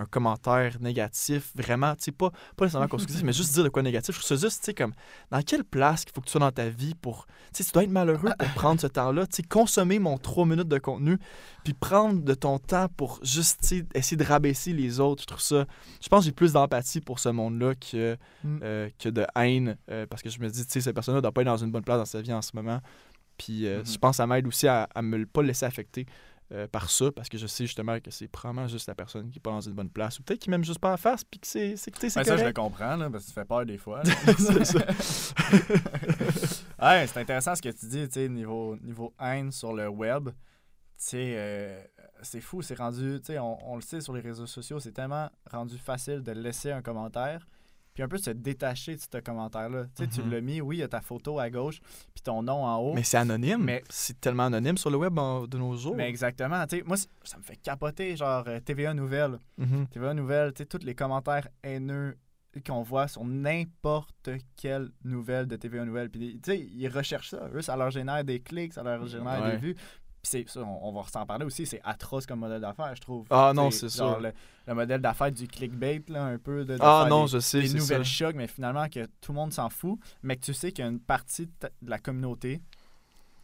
[0.00, 3.82] un commentaire négatif, vraiment, tu sais, pas, pas nécessairement constructif, mais juste dire de quoi
[3.82, 4.14] négatif.
[4.14, 4.92] Je trouve ça juste, tu sais, comme,
[5.30, 7.72] dans quelle place qu'il faut que tu sois dans ta vie pour, tu sais, tu
[7.72, 11.18] dois être malheureux pour prendre ce temps-là, tu sais, consommer mon 3 minutes de contenu,
[11.64, 15.22] puis prendre de ton temps pour juste, tu sais, essayer de rabaisser les autres.
[15.22, 15.66] Je trouve ça,
[16.02, 18.58] je pense que j'ai plus d'empathie pour ce monde-là que, Mm.
[18.62, 21.32] euh, que de haine, euh, parce que je me dis, tu sais, cette personne-là doit
[21.32, 22.80] pas être dans une bonne place dans sa vie en ce moment.
[23.36, 23.86] Puis euh, Mhm.
[23.86, 26.06] je pense que ça m'aide aussi à, à me pas le laisser affecter
[26.52, 29.38] euh, par ça, parce que je sais justement que c'est probablement juste la personne qui
[29.38, 31.38] est pas dans une bonne place, ou peut-être qui m'aime juste pas en face, puis
[31.38, 33.78] que c'est c'est Ben, ça, je le comprends, là, parce que ça fait peur des
[33.78, 34.02] fois.
[34.38, 34.78] C'est ça.
[36.82, 40.30] ouais, c'est intéressant ce que tu dis, tu sais, niveau, niveau haine sur le web.
[41.14, 41.82] Euh,
[42.22, 45.78] c'est fou, c'est rendu, on, on le sait sur les réseaux sociaux, c'est tellement rendu
[45.78, 47.46] facile de laisser un commentaire,
[48.00, 49.84] puis un peu se détacher de ce commentaire-là.
[49.94, 50.30] Tu sais, tu Mhm.
[50.30, 51.80] l'as mis, oui, il y a ta photo à gauche,
[52.14, 52.94] puis ton nom en haut.
[52.94, 53.62] Mais c'est anonyme.
[53.62, 55.94] Mais- c'est tellement anonyme sur le web en- de nos jours.
[55.96, 59.38] Mais exactement, tu sais, moi, ça me fait capoter, genre euh, TVA Nouvelle.
[59.58, 59.86] Mhm.
[59.88, 62.16] TVA Nouvelle, tu sais, tous les commentaires haineux
[62.66, 66.10] qu'on voit sur n'importe quelle nouvelle de TVA Nouvelle.
[66.10, 67.48] Puis, tu sais, ils recherchent ça.
[67.54, 69.52] Eux, ça leur génère des clics, ça leur génère Ouais.
[69.52, 69.76] des vues.
[70.22, 73.00] Puis, c'est ça, on, on va s'en parler aussi, c'est atroce comme modèle d'affaires, je
[73.00, 73.24] trouve.
[73.30, 74.20] Ah non, c'est sûr.
[74.20, 74.32] Le,
[74.66, 76.64] le modèle d'affaires du clickbait, là, un peu.
[76.64, 78.26] De, de Ah non, des, je sais, des nouvelles ça.
[78.26, 80.88] chocs, mais finalement que tout le monde s'en fout, mais que tu sais qu'il y
[80.88, 82.60] a une partie de, ta- de la communauté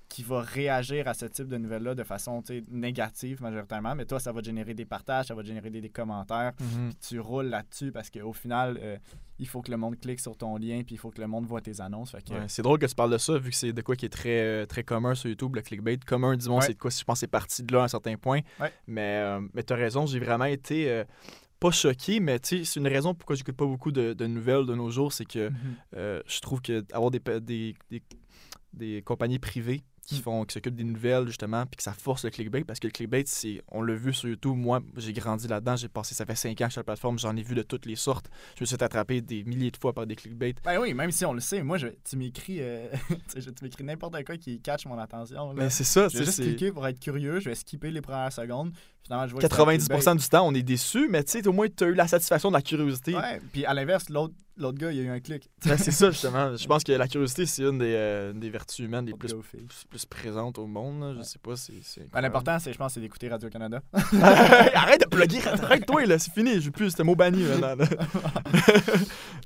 [0.09, 4.33] qui va réagir à ce type de nouvelles-là de façon négative majoritairement, mais toi, ça
[4.33, 6.88] va générer des partages, ça va générer des, des commentaires, Mhm.
[6.90, 8.97] puis tu roules là-dessus parce qu'au final, euh,
[9.38, 11.45] il faut que le monde clique sur ton lien, puis il faut que le monde
[11.47, 12.12] voit tes annonces.
[12.14, 14.11] Ouais, c'est drôle que tu parles de ça, vu que c'est de quoi qui est
[14.11, 15.99] très, euh, très commun sur YouTube, le clickbait.
[15.99, 16.66] Commun, dis-moi, Ouais.
[16.66, 18.40] c'est de quoi, je pense que c'est parti de là à un certain point.
[18.61, 18.73] Ouais.
[18.87, 21.05] Mais, euh, mais tu as raison, j'ai vraiment été, euh,
[21.59, 24.90] pas choqué, mais c'est une raison pourquoi j'écoute pas beaucoup de, de nouvelles de nos
[24.90, 26.23] jours, c'est que Mhm.
[26.27, 28.03] je trouve que avoir des, des, des,
[28.73, 32.31] des compagnies privées qui font qui s'occupent des nouvelles justement puis que ça force le
[32.31, 35.77] clickbait parce que le clickbait c'est on l'a vu sur YouTube moi j'ai grandi là-dedans
[35.77, 37.97] j'ai passé ça fait 5 ans sur la plateforme j'en ai vu de toutes les
[37.97, 40.95] sortes je me suis fait attraper des milliers de fois par des clickbait Ben oui,
[40.95, 42.88] même si on le sait, moi, je, tu m'écris euh,
[43.29, 45.53] tu m'écris n'importe quoi qui catch mon attention.
[45.53, 45.64] là.
[45.64, 48.33] mais c'est ça je vais juste cliquer pour être curieux, je vais skipper les premières
[48.33, 48.73] secondes.
[49.07, 50.14] Finalement, je vois que c'est un 90% clickbait.
[50.16, 52.51] du temps on est déçu mais tu sais au moins tu as eu la satisfaction
[52.51, 55.51] de la curiosité Ouais, puis à l'inverse, l'autre l'autre gars, il a eu un clic.
[55.66, 58.79] Ben, c'est ça justement je pense que la curiosité c'est une des, euh, des vertus
[58.85, 59.35] humaines les plus,
[60.11, 61.14] présentes au monde là.
[61.19, 61.75] je sais pas c'est
[62.12, 62.21] Ben.
[62.21, 63.81] L'important, c'est, je pense, c'est d'écouter Radio-Canada.
[64.75, 67.77] arrête de plugger, arrête-toi là, c'est fini, je veux plus, c'était mot banni maintenant.
[67.77, 67.85] là.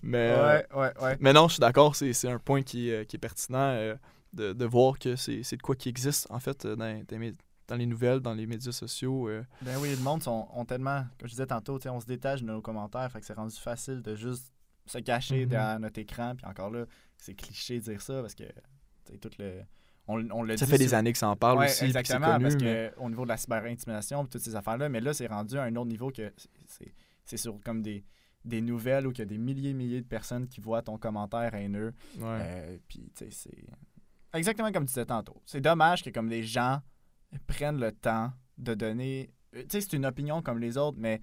[0.02, 1.16] mais, euh, ouais, ouais, ouais.
[1.20, 3.94] mais non, je suis d'accord, c'est, un point qui, est- qui est pertinent euh,
[4.32, 7.34] de, de voir que c'est, de quoi qui existe en fait euh, dans, dans les-
[7.70, 9.28] dans les nouvelles, dans les médias sociaux.
[9.28, 9.44] euh.
[9.62, 12.46] Ben oui, le monde sont, ont tellement, comme je disais tantôt, on se détache de
[12.46, 14.52] nos commentaires, fait que c'est rendu facile de juste
[14.86, 15.48] se cacher Mhm.
[15.50, 16.34] derrière notre écran.
[16.36, 16.84] Puis encore là,
[17.16, 19.60] c'est cliché de dire ça parce que, tu sais, tout le.
[20.08, 22.32] On, on le Ça dit fait des années que ça en parle Ouais, aussi, exactement,
[22.32, 25.14] connu, parce mais- que au niveau de la cyber-intimidation et toutes ces affaires-là, mais là,
[25.14, 26.32] c'est rendu à un autre niveau que
[26.66, 28.04] c'est- sur comme des,
[28.44, 30.98] des nouvelles où il y a des milliers et milliers de personnes qui voient ton
[30.98, 31.92] commentaire haineux.
[32.18, 32.24] Ouais.
[32.26, 33.64] Euh, puis, tu sais, c'est
[34.32, 35.40] exactement comme tu disais tantôt.
[35.46, 36.80] C'est dommage que comme les gens
[37.46, 39.30] prennent le temps de donner.
[39.56, 41.20] euh, Tu sais, c'est une opinion comme les autres, mais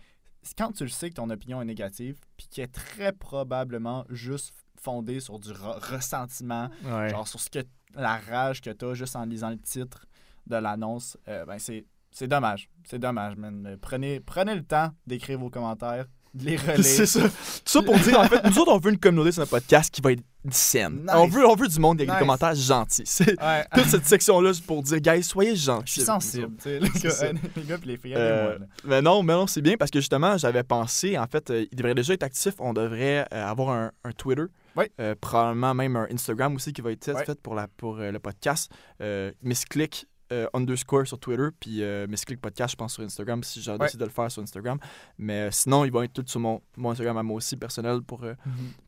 [0.58, 4.54] quand tu le sais que ton opinion est négative, puis qui est très probablement juste
[4.80, 7.10] fondée sur du re- ressentiment, Ouais.
[7.10, 7.60] genre sur ce que
[7.96, 10.06] la rage que tu as juste en lisant le titre
[10.46, 11.86] de l'annonce, euh, ben c'est
[12.28, 12.70] dommage.
[12.86, 13.78] C'est dommage, man.
[13.82, 16.84] Prenez, prenez le temps d'écrire vos commentaires, les relire.
[16.84, 17.22] C'est ça.
[17.66, 20.02] Ça pour dire, en fait, nous autres, on veut une communauté sur notre podcast qui
[20.02, 21.02] va être saine.
[21.02, 21.12] Nice.
[21.14, 22.16] On, veut, on veut du monde avec Nice.
[22.18, 23.04] des commentaires gentils.
[23.06, 23.66] C'est Ouais.
[23.74, 25.84] toute cette section-là c'est pour dire, guys, soyez gentils.
[25.88, 28.58] Je suis sensible, les gars, les gars pis les filles, Euh.
[28.86, 31.76] Mais non, mais non, c'est bien parce que justement, j'avais pensé, en fait, euh, il
[31.76, 32.54] devrait déjà être actif.
[32.60, 34.44] On devrait euh, avoir un, un Twitter.
[34.76, 34.86] Oui.
[35.02, 38.72] Euh, probablement même un Instagram aussi qui va être fait pour, la, pour le podcast.
[39.02, 43.62] Euh, Misclick euh, underscore sur Twitter, puis euh, Misclick podcast, je pense, sur Instagram, si
[43.62, 43.78] j'ai Ouais.
[43.78, 44.78] décidé de le faire sur Instagram.
[45.18, 48.02] Mais euh, sinon, ils vont être tous sur mon, mon Instagram à moi aussi, personnel,
[48.02, 48.34] pour, euh,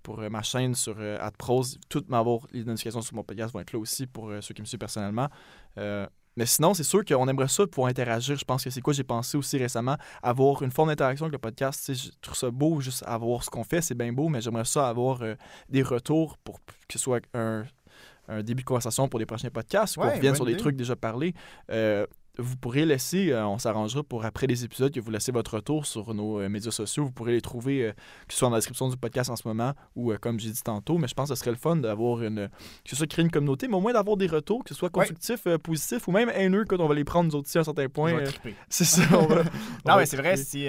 [0.03, 1.79] pour euh, ma chaîne sur euh, @prose.
[1.89, 4.65] Toutes m'avoir les notifications sur mon podcast vont être là aussi pour ceux qui me
[4.65, 5.29] suivent personnellement.
[6.37, 8.37] Mais sinon, c'est sûr qu'on aimerait ça pour interagir.
[8.37, 11.39] Je pense que c'est quoi j'ai pensé aussi récemment, avoir une forme d'interaction avec le
[11.39, 11.91] podcast.
[11.93, 14.87] Je trouve ça beau juste avoir ce qu'on fait, c'est bien beau, mais j'aimerais ça
[14.87, 15.19] avoir
[15.67, 17.65] des retours pour que ce soit un,
[18.29, 20.95] un début de conversation pour les prochains podcasts, qu'on Ouais, revienne sur des trucs déjà
[20.95, 21.33] parlés.
[21.71, 22.05] Euh,
[22.41, 25.85] vous pourrez laisser, euh, on s'arrangera pour après les épisodes, que vous laissez votre retour
[25.85, 27.03] sur nos euh, médias sociaux.
[27.03, 29.45] Vous pourrez les trouver, euh, que ce soit dans la description du podcast en ce
[29.45, 30.97] moment ou comme j'ai dit tantôt.
[30.97, 32.49] Mais je pense que ce serait le fun d'avoir une.
[32.85, 35.05] que ce créer une communauté, mais au moins d'avoir des retours, que ce soit Ouais.
[35.05, 37.61] constructif, euh, positif ou même haineux quand on va les prendre nous autres aussi à
[37.61, 38.13] un certain point.
[38.69, 39.01] C'est ça.
[39.11, 39.43] on va- on Non,
[39.85, 40.65] va mais c'est vrai, si,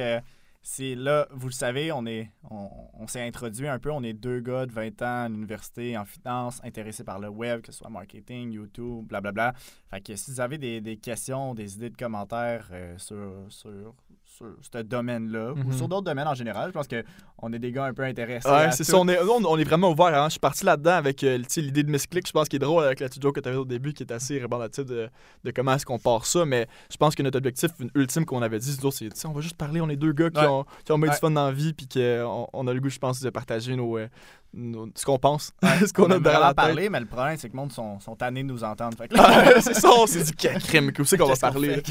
[0.62, 4.40] si là, vous le savez, on est on, s'est introduit un peu, on est deux
[4.40, 7.88] gars de 20 ans à l'université en finance, intéressés par le web, que ce soit
[7.88, 9.54] marketing, YouTube, blablabla.
[9.88, 13.94] Fait que si vous avez des, des questions, des idées de commentaires euh, sur, sur,
[14.40, 15.72] sur ce domaine-là, ou Mhm.
[15.72, 18.48] sur d'autres domaines en général, je pense qu'on est des gars un peu intéressés.
[18.48, 18.96] Ouais, c'est ça.
[18.96, 20.06] On est, on, est vraiment ouvert.
[20.06, 20.26] Hein.
[20.26, 22.26] Je suis parti là-dedans avec euh, l'idée de Misclick.
[22.26, 24.12] Je pense qu'il est drôle avec la joke que tu avais au début, qui est
[24.12, 25.08] assez rébarbative de,
[25.44, 26.44] de comment est-ce qu'on part ça.
[26.46, 29.80] Mais je pense que notre objectif ultime qu'on avait dit, c'est on va juste parler.
[29.80, 30.46] On est deux gars qui Ouais.
[30.46, 31.10] ont, qui ont mis Ouais.
[31.10, 33.76] du fun dans la vie, puis qu'on on a le goût, je pense, de partager
[33.76, 34.08] nos, euh,
[34.52, 37.48] nos- ce qu'on pense, ce On qu'on a derrière la parler, mais le problème, c'est
[37.48, 38.96] que le monde sont, sont tannés de nous entendre.
[39.10, 41.82] Là, c'est ça, on s'est dit, quel crime, où c'est qu'on va parler.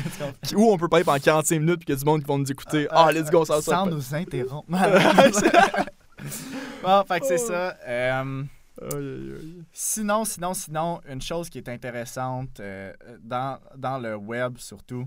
[0.55, 2.37] Où on peut parler pendant 45 minutes, puis qu'il y a du monde qui vont
[2.37, 2.87] nous écouter.
[2.91, 3.91] Ah, let's go, ça va Sans ça.
[3.91, 4.69] nous interrompre.
[6.83, 7.75] bon, fait que c'est ça.
[7.87, 8.43] Euh,
[8.81, 9.63] aïe, aïe.
[9.71, 15.05] Sinon, sinon, sinon, une chose qui est intéressante euh, dans, dans le web surtout,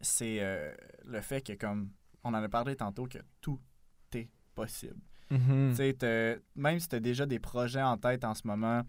[0.00, 0.72] c'est euh,
[1.06, 1.90] le fait que, comme
[2.22, 3.58] on en a parlé tantôt, que tout
[4.14, 4.96] est possible.
[5.98, 8.82] T'as- même si tu as déjà des projets en tête en ce moment,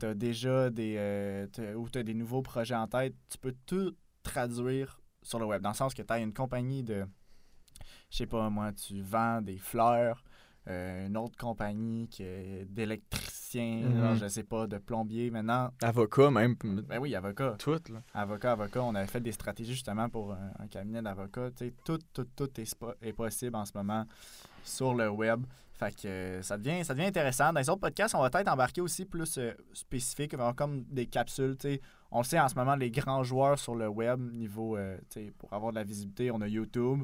[0.00, 0.94] tu as déjà des.
[0.98, 5.44] euh, ou tu as des nouveaux projets en tête, tu peux tout traduire sur le
[5.46, 5.62] web.
[5.62, 7.04] Dans le sens que tu as une compagnie de.
[8.10, 10.22] Je sais pas moi, tu vends des fleurs.
[10.68, 13.98] euh, une autre compagnie qui est d'électricien, Mhm.
[13.98, 15.28] genre, je sais pas, de plombier.
[15.28, 16.54] Maintenant, Avocat, même.
[16.88, 17.56] ben oui, avocat.
[17.58, 18.00] Tout, là.
[18.14, 21.02] Avocat, avocat, on avait fait des stratégies justement pour un, un cabinet
[21.58, 24.06] sais, Tout, tout, tout est, est possible en ce moment
[24.64, 25.44] sur le web.
[25.78, 27.52] Fait que euh, ça devient, ça devient intéressant.
[27.52, 31.56] Dans les autres podcasts, on va peut-être embarquer aussi plus euh, spécifique, comme des capsules.
[32.12, 34.96] On le sait en ce moment, les grands joueurs sur le web, niveau euh,
[35.38, 37.02] pour avoir de la visibilité, on a YouTube.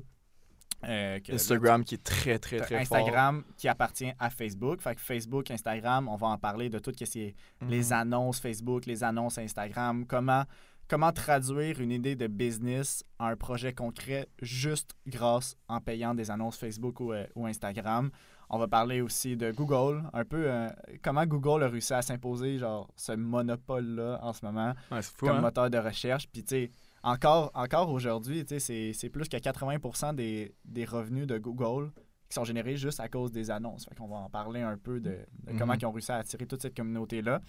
[0.84, 2.98] euh, que- Instagram qui est très, très, très fort.
[2.98, 4.80] Instagram qui appartient à Facebook.
[4.80, 7.34] Fait que Facebook, Instagram, on va en parler de tout ce qui est
[7.68, 7.92] les Mhm.
[7.94, 10.44] annonces Facebook, les annonces Instagram, comment,
[10.88, 16.30] comment traduire une idée de business en un projet concret juste grâce en payant des
[16.30, 18.10] annonces Facebook ou, euh, ou Instagram?
[18.50, 20.68] On va parler aussi de Google, un peu euh,
[21.02, 25.26] comment Google a réussi à s'imposer genre ce monopole-là en ce moment Ouais, c'est fou,
[25.26, 25.40] comme hein?
[25.42, 26.26] moteur de recherche.
[26.32, 26.70] Puis, tu sais,
[27.02, 31.90] encore, encore aujourd'hui, c'est- plus que 80 des, des revenus de Google
[32.30, 33.84] qui sont générés juste à cause des annonces.
[33.86, 36.46] Fait qu'on va en parler un peu de, de comment ils ont réussi à attirer
[36.46, 37.40] toute cette communauté-là.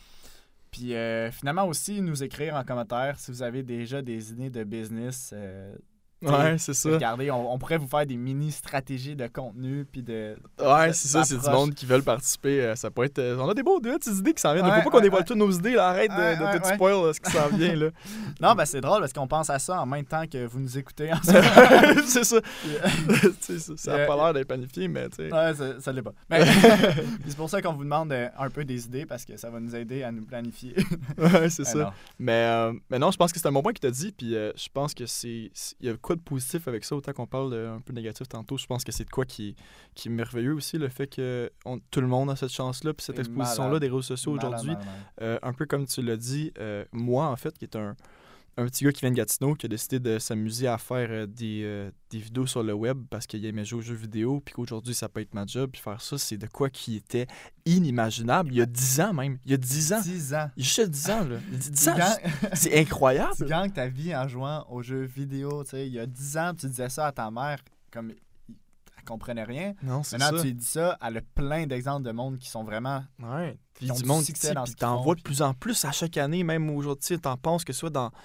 [0.72, 4.64] Puis euh, finalement aussi, nous écrire en commentaire si vous avez déjà des idées de
[4.64, 5.32] business.
[5.34, 5.76] euh,
[6.22, 6.90] Ouais, c'est ça.
[6.92, 10.36] regardez, on, on pourrait vous faire des mini stratégies de contenu puis de...
[10.60, 12.62] Ouais, c'est ça, c'est du monde qui veulent participer.
[12.62, 13.20] euh, Ça peut être.
[13.20, 14.66] euh, On a des beaux des idées qui s'en viennent.
[14.66, 15.26] Ouais, faut pas qu'on ouais, dévoile ouais.
[15.26, 15.88] toutes nos idées, là.
[15.90, 16.74] Arrête de- de, ouais.
[16.76, 17.88] spoil là, ce qui s'en vient, là.
[18.42, 20.78] Non, ben c'est drôle parce qu'on pense à ça en même temps que vous nous
[20.78, 21.12] écoutez
[22.06, 22.36] c'est ça.
[22.38, 22.42] Euh,
[23.40, 25.34] ça ça a Euh, pas l'air d'être planifié, mais tu sais.
[25.34, 26.14] Ouais, ça, ça l'est pas.
[26.30, 26.44] Mais
[27.28, 29.60] c'est pour ça qu'on vous demande euh, un peu des idées parce que ça va
[29.60, 30.76] nous aider à nous planifier.
[31.18, 31.78] Ouais, c'est ça.
[31.80, 31.92] non.
[32.20, 34.12] Mais, euh, mais non, je pense que c'est un bon point que tu as dit.
[34.12, 35.50] Puis euh, je pense que c'est.
[35.54, 37.94] c'est- Il y a quoi de positif avec ça, autant qu'on parle de, un peu
[37.94, 38.58] négatif tantôt.
[38.58, 39.56] Je pense que c'est de quoi qui,
[39.94, 43.06] qui est merveilleux aussi, le fait que on- tout le monde a cette chance-là, puis
[43.06, 44.74] cette exposition-là des réseaux sociaux aujourd'hui.
[45.22, 47.96] Euh, un peu comme tu l'as dit, euh, moi, en fait, qui est un,
[48.60, 51.26] un petit gars qui vient de Gatineau, qui a décidé de s'amuser à faire euh,
[51.26, 54.54] des, euh, des vidéos sur le web parce qu'il aimait jouer aux jeux vidéo, puis
[54.54, 57.28] qu'aujourd'hui, ça peut être ma job, puis faire ça, c'est de quoi qui était
[57.66, 58.52] inimaginable.
[58.52, 59.38] Il y a 10 ans même.
[59.46, 60.02] Il y a 10 ans.
[60.02, 60.50] 10 ans.
[60.58, 61.38] Il y a juste 10 ans, là.
[61.48, 61.96] Il y a 10 Tu ans,
[62.54, 63.46] c'est tu incroyable.
[63.48, 65.64] gagnes ta vie en jouant aux jeux vidéo.
[65.64, 65.88] tu sais.
[65.88, 67.60] Il y a 10 ans, tu disais ça à ta mère.
[67.92, 69.74] Comme, elle comprenait rien.
[69.82, 70.44] Non, c'est Maintenant, ça.
[70.44, 73.04] tu lui dis ça, elle a plein d'exemples de monde qui sont vraiment.
[73.20, 73.58] Ouais.
[73.74, 75.22] Puis ont du du monde, succès tu sais, dans puis ce qu'ils t'en vois de
[75.22, 77.90] puis- plus en plus à chaque année, même aujourd'hui, tu t'en penses que ce soit
[77.90, 78.16] dans, tu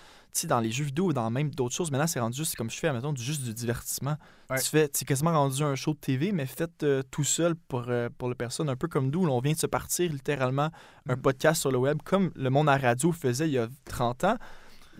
[0.42, 1.90] dans les jeux vidéo ou dans même d'autres choses.
[1.90, 4.16] Maintenant, c'est rendu juste comme je fais, mettons, du- juste du divertissement.
[4.50, 4.58] Ouais.
[4.58, 7.84] Tu fais, c'est quasiment rendu un show de TV, mais fait euh, tout seul pour,
[7.88, 9.26] euh, pour les personnes, un peu comme nous.
[9.28, 10.70] on vient de se partir littéralement
[11.08, 11.20] un Mm.
[11.22, 14.36] podcast sur le web, comme le monde à radio faisait il y a 30 ans.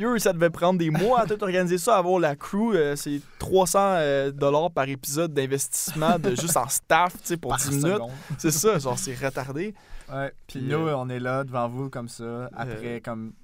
[0.01, 2.75] Eux, ça devait prendre des mois à tout organiser ça, avoir la crew.
[2.75, 7.51] euh, c'est 300 euh, dollars par épisode d'investissement de juste en staff, tu sais, pour
[7.51, 8.01] par 10 minutes.
[8.38, 9.73] C'est ça, genre, c'est retardé.
[10.12, 10.33] Ouais.
[10.49, 12.49] Puis nous, on est là devant vous comme ça.
[12.57, 13.35] Après, comme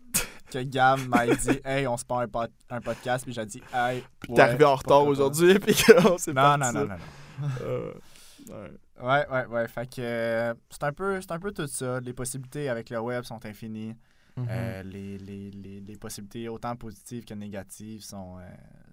[0.50, 3.24] que Gab m'a dit, hey, on se part un, pod- un podcast.
[3.24, 4.02] Puis j'ai dit, hey.
[4.20, 7.48] Puis ouais, t'es arrivé en retard aujourd'hui, puis qu'on s'est Non, non, non, non, non.
[7.62, 7.92] Euh,
[8.48, 8.70] ouais.
[9.02, 9.68] Ouais, ouais, ouais.
[9.68, 12.00] Fait que euh, c'est un, peu, c'est un peu tout ça.
[12.00, 13.94] Les possibilités avec le web sont infinies.
[14.36, 14.46] Mhm.
[14.48, 18.42] Euh, les, les, les, les possibilités, autant positives que négatives, sont, euh,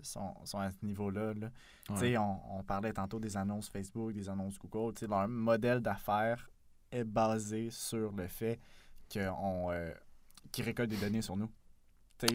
[0.02, 1.34] sont, sont à ce niveau-là.
[1.34, 1.50] là.
[1.86, 2.00] Tu Ouais.
[2.00, 4.93] sais, on, on parlait tantôt des annonces Facebook, des annonces Google.
[4.96, 6.50] Tu sais, leur modèle d'affaires
[6.91, 8.60] est basé sur le fait
[9.13, 9.91] qu'on, euh,
[10.52, 11.50] qu'ils récoltent des données sur nous.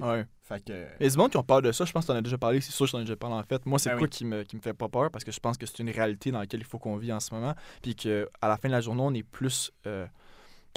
[0.01, 0.25] Ouais.
[0.42, 1.05] fait que...
[1.05, 1.85] A du monde qui ont peur de ça.
[1.85, 2.61] Je pense que tu en as déjà parlé.
[2.61, 3.66] C'est sûr que je t'en ai déjà parlé en fait.
[3.66, 4.11] Moi, c'est Ben quoi oui.
[4.11, 6.31] qui, me, qui me fait pas peur parce que je pense que c'est une réalité
[6.31, 7.55] dans laquelle il faut qu'on vit en ce moment.
[7.83, 9.72] Puis qu'à la fin de la journée, on est plus.
[9.87, 10.07] euh,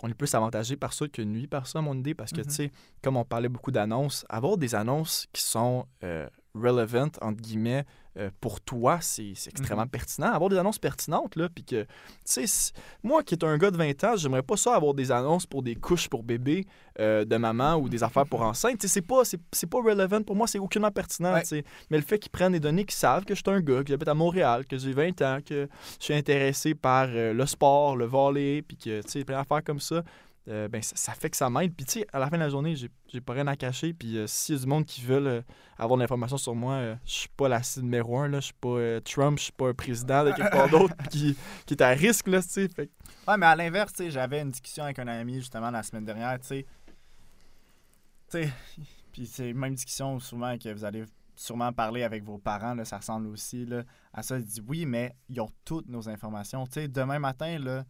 [0.04, 2.42] on est plus avantagé par ça que nuit par ça, à mon idée, parce que,
[2.42, 2.48] Mhm.
[2.48, 2.72] tu sais,
[3.02, 7.86] comme on parlait beaucoup d'annonces, avoir des annonces qui sont euh, relevant, entre guillemets,
[8.18, 9.90] euh, pour toi, c'est extrêmement Mhm.
[9.90, 10.28] pertinent.
[10.32, 11.88] Avoir des annonces pertinentes, là, puis que, tu
[12.48, 12.74] sais,
[13.04, 15.62] moi qui est un gars de 20 ans, j'aimerais pas ça avoir des annonces pour
[15.64, 16.66] des couches pour bébé
[17.00, 18.80] euh, de maman ou des affaires pour enceinte.
[18.80, 19.24] Tu sais, c'est pas,
[19.70, 21.42] pas relevant pour moi, c'est aucunement pertinent, Ouais.
[21.42, 21.64] tu sais.
[21.90, 23.90] Mais le fait qu'ils prennent des données, qu'ils savent que je suis un gars, que
[23.90, 25.68] j'habite à Montréal, que j'ai 20 ans, que
[26.00, 29.64] je suis intéressé par euh, le sport, le volley, puis que, tu sais, plein d'affaires
[29.64, 30.04] comme ça,
[30.48, 31.74] euh, ben, ça, ça fait que ça m'aide.
[31.76, 33.94] Puis, tu sais, à la fin de la journée, j'ai, j'ai pas rien à cacher.
[33.94, 35.42] Puis, euh, s'il y a du monde qui veut euh,
[35.78, 38.40] avoir de l'information sur moi, euh, je suis pas la numéro un, là.
[38.40, 41.74] Je suis pas Trump, je suis pas un président de quelque part d'autre qui, qui
[41.74, 42.68] est à risque, là, tu sais.
[42.68, 42.90] Fait
[43.28, 46.06] Ouais, mais à l'inverse, tu sais, j'avais une discussion avec un ami justement la semaine
[46.06, 46.66] dernière, tu sais.
[48.30, 48.54] Tu sais,
[49.12, 51.06] puis c'est la même discussion souvent que vous allez
[51.36, 54.38] sûrement parler avec vos parents, là, ça ressemble aussi là, à ça.
[54.38, 56.66] Il dit oui, mais ils ont toutes nos informations.
[56.66, 57.84] Tu sais, demain matin, là,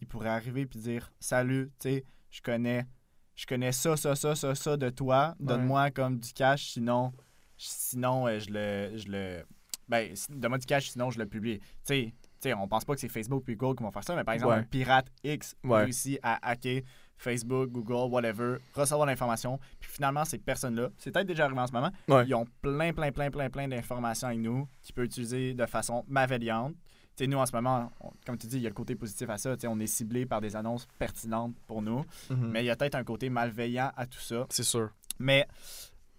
[0.00, 2.86] ils pourraient arriver puis dire Salut, tu sais, je connais,
[3.34, 5.34] je connais ça, ça, ça, ça, ça de toi.
[5.40, 7.12] Donne-moi comme du cash, sinon,
[7.56, 8.96] sinon euh, je le.
[8.98, 9.44] Je le
[9.88, 11.58] ben, donne-moi du cash, sinon je le publie.
[11.60, 14.02] Tu sais, tu sais, on pense pas que c'est Facebook puis Google qui vont faire
[14.04, 14.58] ça, mais par exemple, Ouais.
[14.58, 15.84] un pirate X Ouais.
[15.84, 16.82] réussit à hacker
[17.16, 21.72] Facebook, Google, whatever, recevoir l'information, puis finalement, ces personnes-là, c'est peut-être déjà arrivé en ce
[21.72, 22.24] moment, Ouais.
[22.26, 26.04] ils ont plein, plein, plein, plein, plein d'informations avec nous qu'ils peuvent utiliser de façon
[26.08, 26.74] malveillante.
[27.16, 28.94] Tu sais, nous, en ce moment, on- comme tu dis, il y a le côté
[28.94, 29.56] positif à ça.
[29.56, 32.76] Tu sais, on est ciblé par des annonces pertinentes pour nous, mais il y a
[32.76, 34.46] peut-être un côté malveillant à tout ça.
[34.50, 34.90] C'est sûr.
[35.18, 35.46] Mais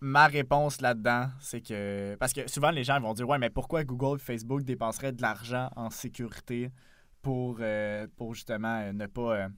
[0.01, 2.15] ma réponse là-dedans, c'est que.
[2.19, 5.21] Parce que souvent, les gens vont dire Ouais, mais pourquoi Google et Facebook dépenseraient de
[5.21, 6.71] l'argent en sécurité
[7.21, 9.36] pour, euh, pour justement euh, ne pas.
[9.36, 9.49] euh,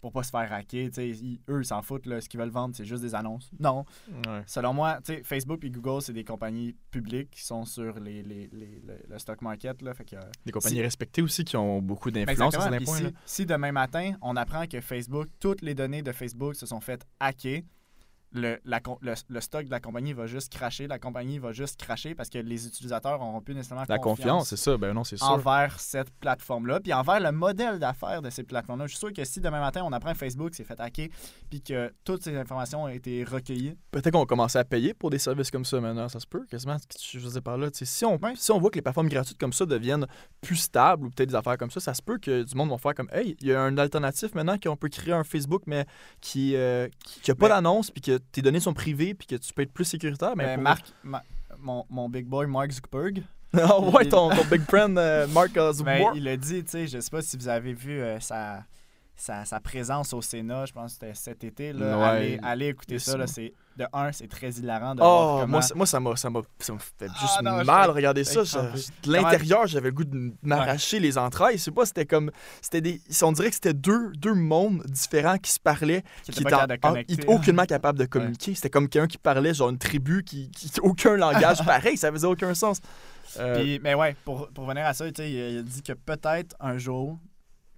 [0.00, 2.20] pour pas se faire hacker, ils- eux, ils s'en foutent, là.
[2.20, 3.50] ce qu'ils veulent vendre, c'est juste des annonces.
[3.58, 3.84] Non.
[4.26, 4.42] Ouais.
[4.46, 8.80] Selon moi, Facebook et Google, c'est des compagnies publiques qui sont sur les, les, les-
[8.86, 9.82] le, le stock market.
[9.82, 12.84] Là, fait que, Des compagnies Si- respectées aussi qui ont beaucoup ben, d'influence à certains
[12.84, 12.98] points.
[12.98, 16.80] si, si demain matin, on apprend que Facebook, toutes les données de Facebook se sont
[16.80, 17.62] faites hacker,
[18.32, 21.80] le, la le, le stock de la compagnie va juste cracher, la compagnie va juste
[21.80, 24.76] cracher parce que les utilisateurs n'auront plus nécessairement La confiance, c'est ça.
[24.76, 25.28] Ben non, c'est sûr.
[25.28, 28.86] envers cette plateforme-là, puis envers le modèle d'affaires de ces plateformes-là.
[28.86, 31.08] Je suis sûr que si demain matin, on apprend que Facebook s'est fait hacker,
[31.48, 35.10] puis que toutes ces informations ont été recueillies, Peut-être qu'on va commencer à payer pour
[35.10, 36.08] des services comme ça maintenant.
[36.08, 36.76] Ça se peut, quasiment.
[36.78, 37.68] ce que Je faisais par là.
[37.72, 40.06] Sais, Si on, si on voit que les plateformes gratuites comme ça deviennent
[40.40, 42.78] plus stables ou peut-être des affaires comme ça, ça se peut que du monde va
[42.78, 45.86] faire comme Hey, il y a un alternatif maintenant qu'on peut créer un Facebook, mais
[46.20, 49.36] qui n'a qui, qui a pas d'annonce, puis que tes données sont privées, puis que
[49.36, 50.34] tu peux être plus sécuritaire.
[50.36, 51.22] Mais pour- Marc, ma-
[51.58, 53.22] mon, mon big boy Mark Zuckerberg,
[53.54, 56.16] Ah ouais, il- ton, ton big friend euh, Mark Ben, Zuckerberg.
[56.16, 58.64] il a dit, tu sais, je sais pas si vous avez vu euh, sa,
[59.14, 61.72] sa, sa présence au Sénat, je pense que c'était cet été.
[61.72, 62.04] Là, Ouais.
[62.04, 63.26] allez, allez écouter ça.
[63.26, 65.46] C'est, de un, c'est très hilarant de voir Oh, comment...
[65.52, 68.24] moi, ça- moi, ça m'a ça m'a ça m'a fait Ah, juste non, mal regarder
[68.24, 68.42] ça.
[68.44, 68.56] Je-
[69.06, 71.58] de l'intérieur, j'avais le goût de m'arracher les entrailles.
[71.58, 72.30] Je sais pas, c'était comme.
[72.62, 73.00] C'était des.
[73.22, 77.98] On dirait que c'était deux, deux mondes différents qui se parlaient, qui étaient aucunement capables
[77.98, 78.54] de communiquer.
[78.54, 80.50] C'était comme quelqu'un qui parlait, genre une tribu qui.
[80.50, 82.80] qui aucun langage pareil, ça faisait aucun sens.
[83.38, 86.78] Euh, Puis, mais ouais, pour, pour venir à ça, il a dit que peut-être un
[86.78, 87.18] jour,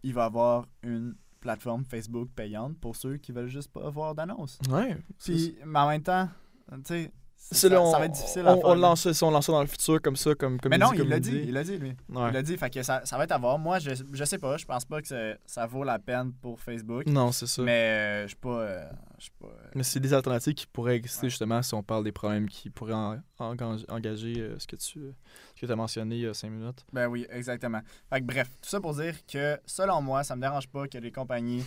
[0.02, 1.14] il va avoir une
[1.48, 4.58] plateforme Facebook payante pour ceux qui veulent juste pas avoir d'annonce.
[4.70, 4.96] ouais.
[5.24, 6.28] Puis, mais en même temps,
[6.70, 8.68] tu sais, ça, là, on, ça va être difficile à on, faire.
[8.70, 10.92] on lance ça, on lance ça dans le futur comme ça, comme, comme Mais non,
[10.92, 11.90] il l'a dit, il l'a dit, lui.
[12.10, 12.28] Ouais.
[12.28, 13.58] Il l'a dit, fait que ça, ça va être à voir.
[13.58, 17.06] Moi, je, je sais pas, je pense pas que ça, vaut la peine pour Facebook.
[17.06, 17.62] Non, c'est ça.
[17.62, 18.60] Mais, Mais euh, je suis pas.
[18.60, 18.90] euh,
[19.40, 19.46] pas.
[19.46, 21.30] euh, c'est des alternatives qui pourraient exister Ouais.
[21.30, 25.14] justement si on parle des problèmes qui pourraient en- engager, engager, ce que tu
[25.60, 26.84] que as mentionné il y a cinq minutes.
[26.92, 27.80] Ben oui, exactement.
[28.10, 30.98] Fait que bref, tout ça pour dire que selon moi, ça me dérange pas que
[30.98, 31.64] les compagnies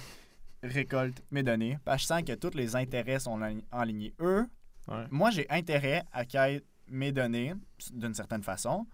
[0.63, 1.77] récoltent mes données.
[1.83, 4.13] Parce que je sens que tous les intérêts sont en- enlignés.
[4.19, 4.45] Eux,
[4.87, 5.05] Ouais.
[5.11, 7.53] moi, j'ai intérêt à qu'il mes données
[7.93, 8.85] d'une certaine façon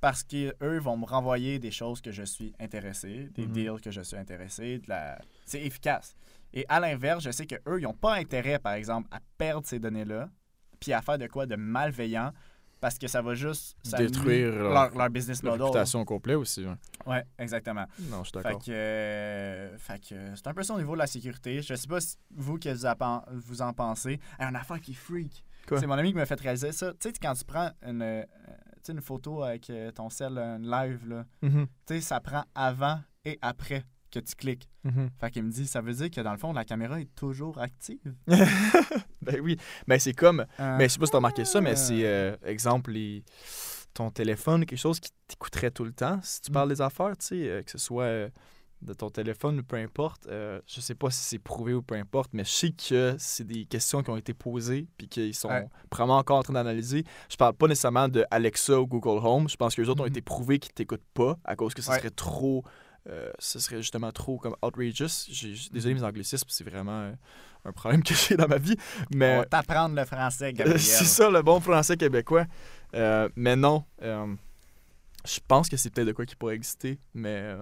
[0.00, 3.52] parce qu'eux vont me renvoyer des choses que je suis intéressé, des Mhm.
[3.52, 4.78] deals que je suis intéressé.
[4.80, 5.18] De la...
[5.46, 6.14] C'est efficace.
[6.52, 9.78] Et à l'inverse, je sais qu'eux, ils n'ont pas intérêt, par exemple, à perdre ces
[9.78, 10.28] données-là
[10.78, 12.32] puis à faire de quoi de malveillant
[12.84, 15.62] parce que ça va juste ça Détruire leur- leur, leur business model.
[15.62, 16.66] réputation au complet aussi.
[17.06, 17.86] Ouais, exactement.
[18.10, 18.62] Non, je suis Fait d'accord.
[18.62, 21.62] que, euh, fait que c'est un peu ça au niveau de la sécurité.
[21.62, 24.20] Je sais pas si vous que vous, appen- vous en pensez.
[24.38, 25.42] Hey, une affaire qui est freak.
[25.66, 26.92] C'est mon ami qui m'a fait réaliser ça.
[26.92, 28.22] Tu sais, quand tu prends une, euh,
[28.86, 33.00] une photo avec euh, ton cell, une live, là, Mhm, tu sais, ça prend avant
[33.24, 33.82] et après
[34.14, 34.68] que tu cliques.
[34.84, 35.10] mhm.
[35.20, 37.58] Fait qu'il me dit, ça veut dire que dans le fond, la caméra est toujours
[37.58, 38.14] active.
[39.22, 41.70] ben oui, ben c'est comme Euh, Mais je sais pas si t'as remarqué ça, mais
[41.72, 41.76] Ah.
[41.76, 43.24] c'est, euh, exemple, les...
[43.94, 46.18] ton téléphone, quelque chose qui t'écouterait tout le temps.
[46.22, 46.54] Si tu Mm.
[46.54, 48.28] parles des affaires, tu sais, euh, que ce soit euh,
[48.82, 52.30] de ton téléphone ou peu importe, je sais pas si c'est prouvé ou peu importe,
[52.34, 55.66] mais je sais que c'est des questions qui ont été posées puis qu'ils sont Ouais.
[55.88, 57.04] probablement encore en train d'analyser.
[57.30, 59.48] Je parle pas nécessairement de Alexa ou Google Home.
[59.48, 60.10] Je pense que les autres ont Mhm.
[60.10, 61.96] été prouvés qu'ils t'écoutent pas à cause que ce Ouais.
[61.98, 62.62] serait trop.
[63.08, 65.26] Euh, ce serait justement trop comme outrageous.
[65.30, 66.00] J'ai, désolé Mhm.
[66.00, 67.12] mes anglicismes, c'est vraiment euh,
[67.64, 68.76] un problème que j'ai dans ma vie.
[69.12, 70.80] On Mais va t'apprendre le français, Gabriel.
[70.80, 72.46] C'est ça, le bon français québécois.
[72.94, 74.34] Euh, mais non, euh,
[75.26, 77.54] je pense que c'est peut-être de quoi qui pourrait exister, mais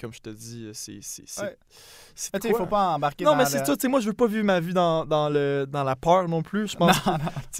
[0.00, 0.98] comme je te dis, c'est.
[1.00, 4.26] c'est, c'est, faut pas embarquer Non, dans mais c'est le- ça, moi je veux pas
[4.26, 6.66] vivre ma vie dans, dans, le, dans la peur non plus.
[6.68, 7.10] Je pense que,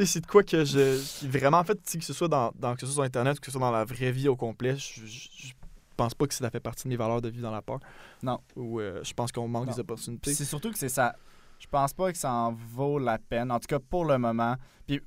[0.04, 1.00] c'est de quoi que je.
[1.26, 3.52] Vraiment, en fait, que ce soit dans, dans- que ce soit sur Internet que ce
[3.52, 5.52] soit dans la vraie vie au complet, je, je, je
[6.02, 7.78] pense pas que ça fait partie de mes valeurs de vivre dans la peur.
[8.22, 8.40] Non.
[8.56, 9.72] Ou euh, je pense qu'on manque Non.
[9.72, 10.34] des opportunités.
[10.34, 11.14] C'est surtout que c'est ça.
[11.58, 13.50] Je pense pas que ça en vaut la peine.
[13.52, 14.56] En tout cas, pour le moment.
[14.86, 15.00] Puis,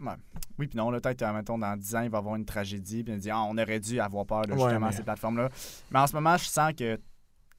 [0.58, 2.46] oui, puis non, là, peut-être, euh, mettons, dans 10 ans, il va y avoir une
[2.46, 3.04] tragédie.
[3.04, 5.50] Puis on dit, ah, on aurait dû avoir peur de Ouais, justement mais- ces plateformes-là.
[5.92, 6.98] Mais en ce moment, je sens que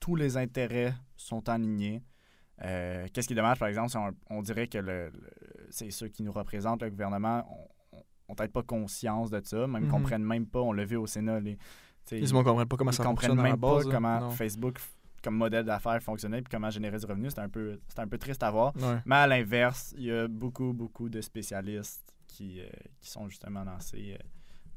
[0.00, 2.02] tous les intérêts sont alignés.
[2.64, 5.90] Euh, Qu'est-ce qui est dommage, par exemple, c'est on, on dirait que le, le- c'est
[5.90, 7.44] ceux qui nous représentent, le gouvernement,
[7.92, 9.90] ont- ont peut-être pas conscience de ça, même Mhm.
[9.90, 10.60] comprennent même pas.
[10.60, 11.38] On l'a vu au Sénat.
[11.40, 11.58] Les,
[12.12, 13.84] Ils ne comprennent pas comment ils ça fonctionne même base.
[13.84, 14.30] pas comment Non.
[14.30, 14.78] Facebook
[15.22, 17.30] comme modèle d'affaires fonctionnait puis comment générer du revenu.
[17.30, 18.76] C'est un peu un peu triste à voir.
[18.76, 19.00] Ouais.
[19.06, 22.66] Mais à l'inverse, il y a beaucoup beaucoup de spécialistes qui, euh,
[23.00, 24.18] qui sont justement dans ces euh,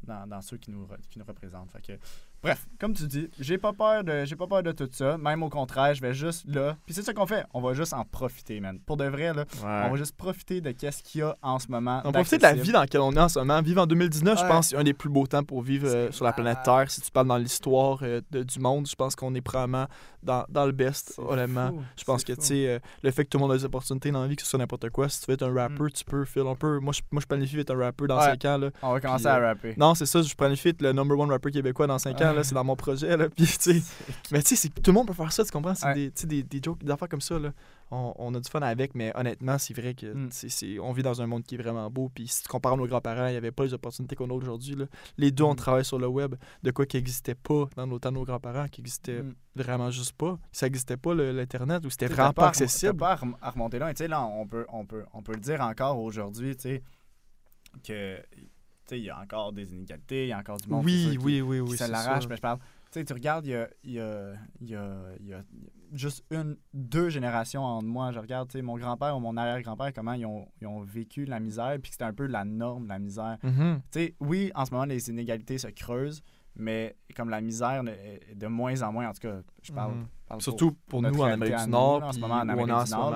[0.03, 1.71] dans, dans ceux qui nous, qui nous représentent.
[1.71, 1.99] Fait que,
[2.43, 5.17] bref, comme tu dis, j'ai pas peur de j'ai pas peur de tout ça.
[5.17, 6.77] Même au contraire, je vais juste là.
[6.85, 7.45] Puis c'est ça qu'on fait.
[7.53, 8.79] On va juste en profiter, man.
[8.85, 11.67] Pour de vrai là, on va juste profiter de qu'est-ce qu'il y a en ce
[11.69, 12.01] moment.
[12.05, 13.61] On profite de la vie dans laquelle on est en ce moment.
[13.61, 16.25] Vivre en 2019, je pense, c'est un des plus beaux temps pour vivre euh, sur
[16.25, 16.59] la planète.
[16.63, 16.89] Terre.
[16.89, 19.87] Si tu parles dans l'histoire euh, de- du monde, je pense qu'on est probablement
[20.23, 21.69] dans, dans le best, honnêtement.
[21.69, 23.65] fou, Je pense que, tu sais, euh, le fait que tout le monde a des
[23.65, 25.83] opportunités dans la vie, que ce soit n'importe quoi, si tu veux être un rapper,
[25.83, 25.91] Mm.
[25.91, 26.79] tu peux faire un peu.
[26.79, 28.25] Moi, je, moi, je planifie être un rapper dans Ouais.
[28.25, 28.57] 5 ans.
[28.57, 28.69] Là.
[28.81, 29.73] On va commencer Puis, à euh, rapper.
[29.77, 32.28] Non, c'est ça, je planifie être le number one rapper québécois dans 5 ans.
[32.33, 33.15] Là, c'est dans mon projet.
[33.17, 33.81] Là, puis, tu sais,
[34.31, 35.75] mais tu sais, tout le monde peut faire ça, tu comprends?
[35.75, 35.93] C'est Ouais.
[35.95, 37.37] des, tu sais, des, des jokes, des affaires comme ça.
[37.39, 37.51] Là.
[37.91, 40.29] On, on a du fun avec, mais honnêtement, c'est vrai que Mm.
[40.31, 42.09] c'est- on vit dans un monde qui est vraiment beau.
[42.13, 44.75] Puis si tu compares nos grands-parents, il n'y avait pas les opportunités qu'on a aujourd'hui.
[44.75, 44.85] là.
[45.17, 45.57] Les deux, on Mm.
[45.57, 48.67] travaille sur le web, de quoi qui n'existait pas dans nos temps de nos grands-parents,
[48.67, 49.33] qui existait Mm.
[49.55, 50.37] vraiment juste pas.
[50.51, 52.95] Ça n'existait pas l'Internet ou c'était vraiment pas accessible.
[52.97, 53.89] Pas à rem- à remonter là.
[53.93, 56.83] Tu sais, là, on peut, on, peut, on peut le dire encore aujourd'hui, tu sais,
[57.83, 58.17] que
[58.97, 61.41] il y a encore des inégalités, il y a encore du monde Oui, qui- oui,
[61.41, 61.71] oui, qui oui.
[61.71, 62.27] se c'est l'arrache.
[62.27, 62.65] Mais je parle, tu
[62.99, 65.41] sais, tu regardes, il y a, y, a, y, a, y a
[65.93, 68.11] juste une, deux générations entre moi.
[68.11, 71.25] Je regarde, tu sais, mon grand-père ou mon arrière-grand-père, comment ils ont, ils ont vécu
[71.25, 73.37] la misère, puis c'était un peu la norme, la misère.
[73.41, 73.49] Tu
[73.91, 76.21] sais, oui, en ce moment, les inégalités se creusent,
[76.55, 79.93] mais comme la misère est de moins en moins, en tout cas, je parle.
[80.27, 82.65] Parle pour- Surtout pour notre nous en Amérique du Nord, en ce moment, en Amérique
[82.85, 83.13] du Nord,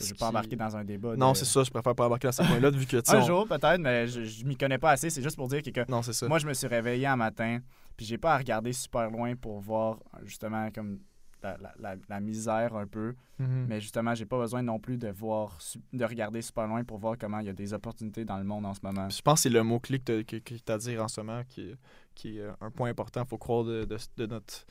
[0.00, 1.16] Je vais pas embarquer dans un débat.
[1.16, 3.26] Non, de- c'est ça, je préfère pas embarquer dans ce point-là, vu que, Un on-
[3.26, 5.10] jour, peut-être, mais je, je m'y connais pas assez.
[5.10, 6.28] C'est juste pour dire que, que Non, c'est ça.
[6.28, 7.60] moi, je me suis réveillé un matin,
[7.96, 10.98] puis j'ai pas à regarder super loin pour voir, justement, comme
[11.42, 13.14] la, la- la- la misère un peu.
[13.38, 13.66] Mhm.
[13.68, 15.58] Mais justement, j'ai pas besoin non plus de voir,
[15.92, 18.64] de regarder super loin pour voir comment il y a des opportunités dans le monde
[18.66, 19.08] en ce moment.
[19.10, 21.60] Je pense que c'est le mot-clé que tu as à dire en ce moment qui,
[21.70, 21.76] est-
[22.14, 23.22] qui est un point important.
[23.22, 24.64] Il faut croire de, de- de notre.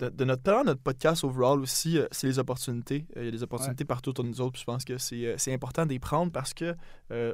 [0.00, 3.06] De, de notre, pendant notre podcast overall aussi, euh, c'est les opportunités.
[3.16, 4.52] Euh, Il y a des opportunités partout autour de nous autres.
[4.52, 6.74] puis je pense que c'est euh, c'est important d'y prendre parce que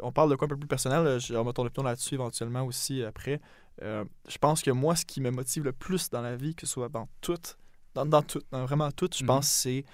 [0.02, 1.20] on parle de quoi un peu plus personnel.
[1.20, 3.40] Je vais remettre ton opinion là-dessus éventuellement aussi après.
[3.80, 6.72] Je pense que moi, ce qui me motive le plus dans la vie, que ce
[6.72, 7.34] soit dans tout,
[7.94, 9.26] dans, dans tout, dans vraiment tout, je Mhm.
[9.28, 9.84] pense que c'est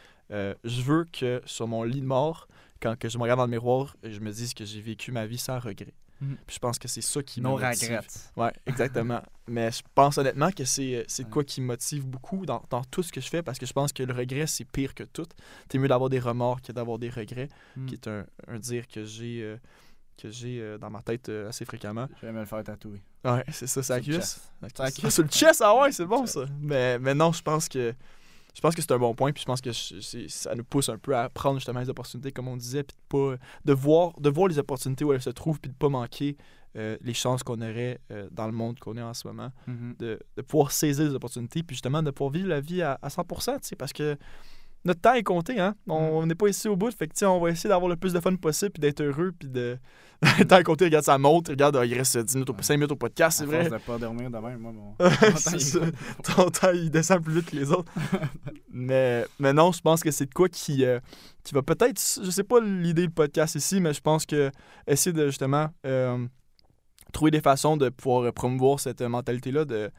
[0.65, 2.49] je veux que sur mon lit de mort,
[2.81, 5.27] quand que je me regarde dans le miroir, je me dis que j'ai vécu ma
[5.27, 5.93] vie sans regret.
[6.23, 6.37] Mhm.
[6.47, 7.89] Puis je pense que c'est ça qui me No motive.
[7.91, 8.07] regrets.
[8.37, 9.21] Ouais, exactement.
[9.49, 12.83] Mais je pense honnêtement que c'est c'est de quoi qui me motive beaucoup dans, dans
[12.85, 15.03] tout ce que je fais parce que je pense que le regret, c'est pire que
[15.05, 15.27] tout.
[15.71, 17.87] C'est mieux d'avoir des remords que d'avoir des regrets, Mm.
[17.87, 19.57] qui est un, un dire que j'ai euh,
[20.17, 22.07] que j'ai euh, dans ma tête euh, assez fréquemment.
[22.21, 23.03] Je vais me le faire tatouer.
[23.25, 24.17] Ouais, c'est ça, le cuisse.
[24.17, 24.53] chest.
[24.79, 26.45] La Sur le chest, ah ouais, c'est bon ça.
[26.61, 27.95] Mais, mais non, je pense que
[28.55, 30.99] je pense que c'est un bon point, puis je pense que ça nous pousse un
[30.99, 34.29] peu à prendre justement les opportunités, comme on disait, puis de pas de voir, de
[34.31, 36.37] voir les opportunités où elles se trouvent, puis de pas manquer
[36.77, 39.95] euh, les chances qu'on aurait euh, dans le monde qu'on est en ce moment, Mhm.
[39.99, 43.09] de, de pouvoir saisir les opportunités, puis justement de pouvoir vivre la vie à, à
[43.09, 44.17] 100%, tu sais, parce que
[44.85, 45.75] notre temps est compté, hein.
[45.87, 45.93] Mm.
[45.93, 48.21] On n'est pas ici au bout, fait que on va essayer d'avoir le plus de
[48.21, 49.79] fun possible, puis d'être heureux, puis de.
[50.39, 52.63] le temps est compté, regarde sa montre, regarde, il reste 10 minutes, au- Ouais.
[52.63, 53.69] 5 minutes au podcast, c'est vrai.
[53.69, 54.95] force de pas dormir demain, moi, mon.
[55.37, 55.81] ça.
[56.35, 57.91] Ton temps, il descend plus vite que les autres.
[58.71, 61.01] mais, mais non, je pense que c'est de quoi qui, euh,
[61.45, 62.01] qui va peut-être.
[62.23, 64.51] Je sais pas l'idée du podcast ici, mais je pense que
[64.87, 66.25] essayer de justement euh,
[67.13, 69.91] trouver des façons de pouvoir promouvoir cette mentalité-là de,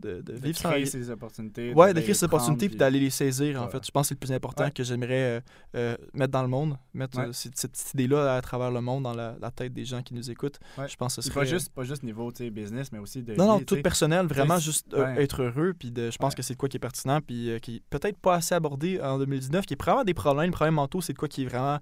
[0.00, 1.72] de, de De vivre sans créer ces opportunités.
[1.74, 3.84] Ouais, de les créer ces opportunités puis d'aller les saisir, en fait.
[3.84, 4.70] Je pense que c'est le plus important Ouais.
[4.70, 5.40] que j'aimerais euh,
[5.76, 7.26] euh, mettre dans le monde, mettre Ouais.
[7.28, 10.14] euh, cette, cette idée-là à travers le monde, dans la, la tête des gens qui
[10.14, 10.58] nous écoutent.
[10.86, 11.40] Je pense que ce serait...
[11.40, 13.34] pas juste, pas juste niveau business, mais aussi de.
[13.34, 15.74] Non, non, vie, tout personnel, vraiment juste être heureux.
[15.78, 18.18] Puis de, je pense que c'est de quoi qui est pertinent, puis qui est peut-être
[18.18, 21.18] pas assez abordé en 2019, qui est vraiment des problèmes, des problèmes mentaux, c'est de
[21.18, 21.78] quoi qui est vraiment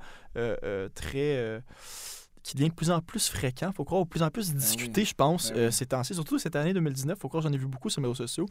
[0.94, 1.62] très.
[2.42, 3.72] Qui devient de plus en plus fréquent.
[3.72, 6.56] faut croire de plus en plus discuter, je pense, Ben euh, ces temps-ci, surtout cette
[6.56, 7.18] année 2019.
[7.18, 8.46] faut croire j'en ai vu beaucoup sur mes réseaux sociaux.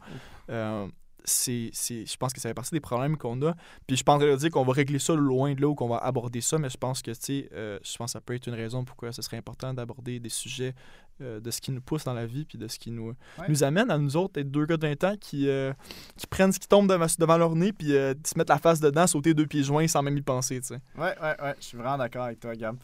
[0.50, 0.86] Euh,
[1.24, 3.54] c'est, c'est- je pense que ça fait partie des problèmes qu'on a.
[3.86, 6.40] Puis je pense dire qu'on va régler ça loin de là ou qu'on va aborder
[6.40, 7.10] ça, mais je pense que,
[7.52, 10.28] euh, je pense que ça peut être une raison pourquoi ce serait important d'aborder des
[10.30, 10.74] sujets
[11.20, 13.12] euh, de ce qui nous pousse dans la vie puis de ce qui nous,
[13.48, 15.72] nous amène à nous autres, être deux gars 20 ans qui, euh,
[16.16, 18.78] qui prennent ce qui tombe devant, devant leur nez puis euh, se mettent la face
[18.80, 20.80] dedans, sauter deux pieds joints sans même y penser, tu sais.
[20.96, 22.76] Ouais, ouais, ouais, je suis vraiment d'accord avec toi, Gab.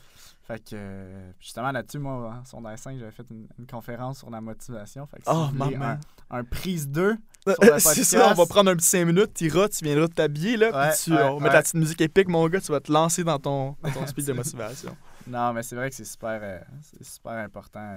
[0.47, 4.28] Fait que, euh, justement, là-dessus, moi, en secondaire 5, j'avais fait une, une conférence sur
[4.28, 5.07] la motivation.
[5.07, 5.97] Fait que Oh, maman.
[6.30, 7.16] un, un prise 2
[7.47, 10.59] sur le c'est ça, on va prendre un petit 5 minutes, t'iras, tu viendras t'habiller,
[10.59, 11.53] là, Ouais, puis tu, ouais, on va mettre ouais.
[11.55, 14.26] la petite musique épique, mon gars, tu vas te lancer dans ton, dans ton speech
[14.26, 14.95] de motivation.
[15.26, 16.61] Non, mais c'est vrai que c'est super, euh,
[17.01, 17.97] super important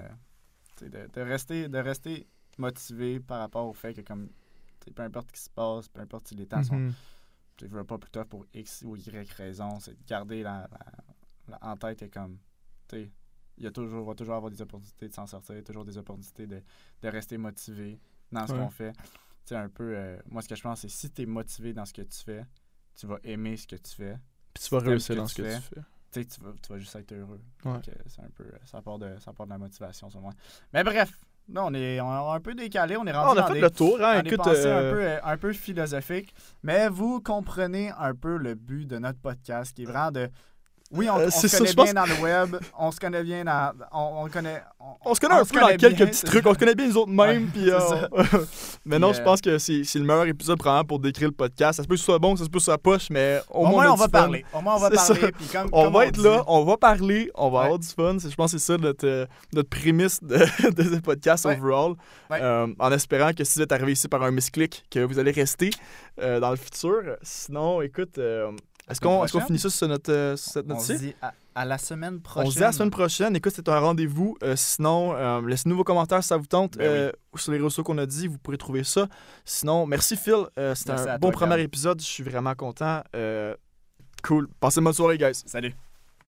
[0.81, 2.27] euh, de, de rester, de rester
[2.57, 4.29] motivé par rapport au fait que, comme,
[4.95, 6.93] peu importe ce qui se passe, peu importe si les temps sont Mhm.
[7.57, 11.03] tu veux pas plus tard pour X ou Y raison, c'est de garder la- la-
[11.61, 12.37] en tête et comme,
[12.87, 13.11] tu sais,
[13.57, 16.45] il y a toujours, va toujours avoir des opportunités de s'en sortir, toujours des opportunités
[16.47, 16.61] de,
[17.01, 17.99] de rester motivé
[18.31, 18.59] dans ce Ouais.
[18.59, 18.93] qu'on fait.
[18.93, 18.99] Tu
[19.45, 21.85] sais, un peu, euh, moi, ce que je pense, c'est si tu es motivé dans
[21.85, 22.45] ce que tu fais,
[22.95, 24.17] tu vas aimer ce que tu fais.
[24.53, 25.81] Puis tu vas réussir ce que dans tu ce que tu fais.
[26.11, 27.41] Tu tu vas, tu vas juste être heureux.
[27.65, 27.71] Ouais.
[27.89, 30.33] Euh, c'est un peu, euh, ça part, de, ça part de la motivation, sur moi.
[30.73, 31.11] Mais bref,
[31.49, 33.47] là, on est, on est un peu décalé, on est Ah, rendu on a dans
[33.47, 34.37] fait des- le tour, hein, est écoute.
[34.43, 36.33] passé euh, un, peu, euh, un peu philosophique,
[36.63, 40.29] mais vous comprenez un peu le but de notre podcast, qui est vraiment de...
[40.91, 43.23] Oui, on, Euh, on se ça, connaît pense- bien dans le web, on se connaît
[43.23, 43.73] bien dans...
[43.91, 44.61] On, on connaît...
[45.03, 46.95] On se connaît un peu dans quelques bien, petits trucs, on se connaît bien les
[46.95, 48.07] autres mêmes, Ouais, euh,
[48.85, 51.77] mais non, euh, je pense que c'est le meilleur épisode probablement pour décrire le podcast.
[51.77, 53.41] Ça se peut que ce soit bon, ça se peut que ce soit poche, mais
[53.49, 54.45] au, Au, moins, on va parler.
[54.53, 55.13] Au moins, on va C'est ça.
[55.15, 55.31] parler.
[55.33, 57.63] Puis comme, On comme va être dit- là, on va parler, on va Ouais.
[57.65, 58.17] avoir du fun.
[58.17, 60.37] Je pense que c'est ça notre, euh, notre prémisse de,
[60.71, 61.57] de ce podcast Ouais.
[61.57, 61.95] overall.
[62.31, 65.31] Euh, en espérant que si vous êtes arrivé ici par un misclick, que vous allez
[65.31, 65.69] rester
[66.21, 67.17] euh, dans le futur.
[67.23, 68.51] Sinon, écoute, euh,
[68.89, 70.93] est-ce qu'on est finit ça sur notre, euh, sur cette On note-ci?
[70.93, 72.47] se dit à, à la semaine prochaine.
[72.47, 73.35] On se dit à la semaine prochaine.
[73.35, 74.37] Écoute, c'est un rendez-vous.
[74.43, 76.77] Euh, sinon, euh, laissez-nous vos commentaires si ça vous tente.
[76.77, 76.89] Ben oui.
[76.89, 79.07] euh, sur les réseaux qu'on a dit, vous pourrez trouver ça.
[79.45, 80.45] Sinon, merci Phil.
[80.75, 81.99] C'était un bon toi, premier épisode.
[82.01, 83.01] Je suis vraiment content.
[84.23, 84.47] Cool.
[84.59, 85.43] Passez une bonne soirée, guys.
[85.45, 85.73] Salut.